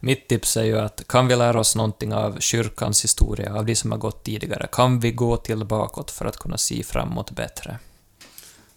Mitt 0.00 0.28
tips 0.28 0.56
är 0.56 0.64
ju 0.64 0.78
att 0.78 1.08
kan 1.08 1.28
vi 1.28 1.36
lära 1.36 1.60
oss 1.60 1.76
någonting 1.76 2.14
av 2.14 2.38
kyrkans 2.40 3.04
historia, 3.04 3.54
av 3.54 3.66
de 3.66 3.76
som 3.76 3.92
har 3.92 3.98
gått 3.98 4.24
tidigare? 4.24 4.66
Kan 4.72 5.00
vi 5.00 5.12
gå 5.12 5.36
tillbaka 5.36 6.02
för 6.12 6.24
att 6.24 6.36
kunna 6.36 6.58
se 6.58 6.82
framåt 6.82 7.30
bättre? 7.30 7.78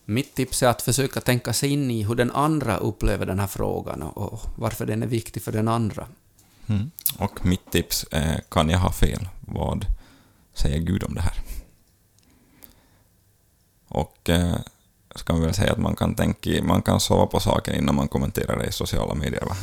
Mitt 0.05 0.35
tips 0.35 0.63
är 0.63 0.67
att 0.67 0.81
försöka 0.81 1.21
tänka 1.21 1.53
sig 1.53 1.69
in 1.69 1.91
i 1.91 2.03
hur 2.03 2.15
den 2.15 2.31
andra 2.31 2.77
upplever 2.77 3.25
den 3.25 3.39
här 3.39 3.47
frågan 3.47 4.01
och, 4.01 4.33
och 4.33 4.41
varför 4.55 4.85
den 4.85 5.03
är 5.03 5.07
viktig 5.07 5.43
för 5.43 5.51
den 5.51 5.67
andra. 5.67 6.07
Mm. 6.67 6.91
Och 7.17 7.45
mitt 7.45 7.71
tips 7.71 8.05
är, 8.11 8.41
kan 8.49 8.69
jag 8.69 8.79
ha 8.79 8.91
fel? 8.91 9.29
Vad 9.39 9.85
säger 10.53 10.79
Gud 10.79 11.03
om 11.03 11.13
det 11.13 11.21
här? 11.21 11.33
Ska 15.15 15.33
man 15.33 15.41
väl 15.41 15.53
säga 15.53 15.71
att 15.71 15.77
man 15.77 15.95
kan, 15.95 16.15
tänka, 16.15 16.63
man 16.63 16.81
kan 16.81 16.99
sova 16.99 17.25
på 17.25 17.39
saken 17.39 17.75
innan 17.75 17.95
man 17.95 18.07
kommenterar 18.07 18.59
det 18.59 18.65
i 18.65 18.71
sociala 18.71 19.13
medier, 19.13 19.45
va? 19.45 19.55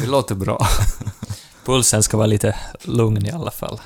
Det 0.00 0.06
låter 0.06 0.34
bra. 0.34 0.66
Pulsen 1.64 2.02
ska 2.02 2.16
vara 2.16 2.26
lite 2.26 2.56
lugn 2.82 3.26
i 3.26 3.30
alla 3.30 3.50
fall. 3.50 3.80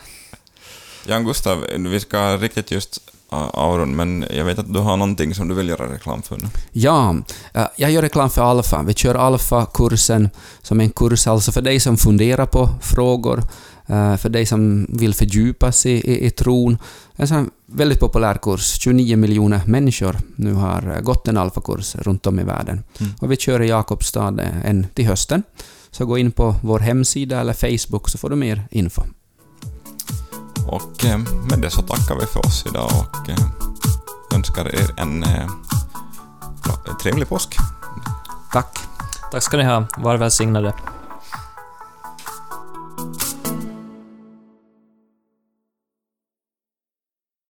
Jan 1.07 1.25
Gustav, 1.25 1.67
vi 1.79 2.01
ska 2.01 2.37
riktigt 2.37 2.71
just 2.71 3.01
avrunda, 3.33 3.97
men 4.05 4.27
jag 4.31 4.45
vet 4.45 4.59
att 4.59 4.73
du 4.73 4.79
har 4.79 4.97
någonting 4.97 5.35
som 5.35 5.49
du 5.49 5.55
vill 5.55 5.69
göra 5.69 5.93
reklam 5.93 6.23
för 6.23 6.37
nu. 6.37 6.49
Ja, 6.73 7.17
eh, 7.55 7.67
jag 7.77 7.91
gör 7.91 8.03
reklam 8.03 8.31
för 8.31 8.43
Alfa. 8.43 8.83
Vi 8.83 8.95
kör 8.95 9.15
Alfa-kursen 9.15 10.31
som 10.63 10.81
en 10.81 10.91
kurs 10.91 11.27
alltså 11.27 11.53
för 11.53 11.63
dig 11.63 11.81
som 11.81 11.97
funderar 11.97 12.47
på 12.47 12.69
frågor, 12.83 13.43
för 13.87 14.29
dig 14.29 14.47
som 14.47 14.87
vill 14.89 15.15
fördjupa 15.15 15.73
sig 15.73 15.93
i, 15.93 16.27
i 16.27 16.31
tron. 16.31 16.79
En 17.17 17.29
sån 17.29 17.51
väldigt 17.67 18.01
populär 18.01 18.35
kurs. 18.35 18.81
29 18.81 19.17
miljoner 19.17 19.61
människor 19.67 20.17
nu 20.37 20.53
har 20.53 20.95
eh, 20.97 21.01
gått 21.01 21.29
en 21.29 21.37
Alfa-kurs 21.37 21.95
runt 21.95 22.27
om 22.27 22.41
i 22.41 22.45
världen. 22.45 22.83
Mm. 23.01 23.13
Och 23.21 23.33
vi 23.33 23.37
kör 23.37 23.63
i 23.63 23.69
Jakobstad 23.69 24.41
eh, 24.41 24.67
en 24.71 24.87
till 24.95 25.07
hösten. 25.07 25.43
Så 25.91 26.07
gå 26.07 26.19
in 26.19 26.33
på 26.33 26.55
vår 26.63 26.79
hemsida 26.79 27.41
eller 27.41 27.53
Facebook 27.53 28.09
så 28.09 28.19
får 28.19 28.31
du 28.31 28.37
mer 28.37 28.63
info. 28.71 29.03
Och 30.67 31.05
eh, 31.05 31.19
med 31.19 31.59
det 31.59 31.71
så 31.71 31.83
tackar 31.83 32.21
vi 32.21 32.27
för 32.27 32.47
oss 32.47 32.65
idag 32.67 32.91
och 32.99 33.31
eh, 33.31 33.37
önskar 34.35 34.75
er 34.75 34.91
en 34.97 35.23
eh, 35.23 35.47
trevlig 37.03 37.29
påsk. 37.29 37.57
Tack! 38.53 38.79
Tack 39.33 39.43
ska 39.43 39.57
ni 39.57 39.65
ha. 39.65 39.87
Var 39.99 40.17
välsignade. 40.17 40.75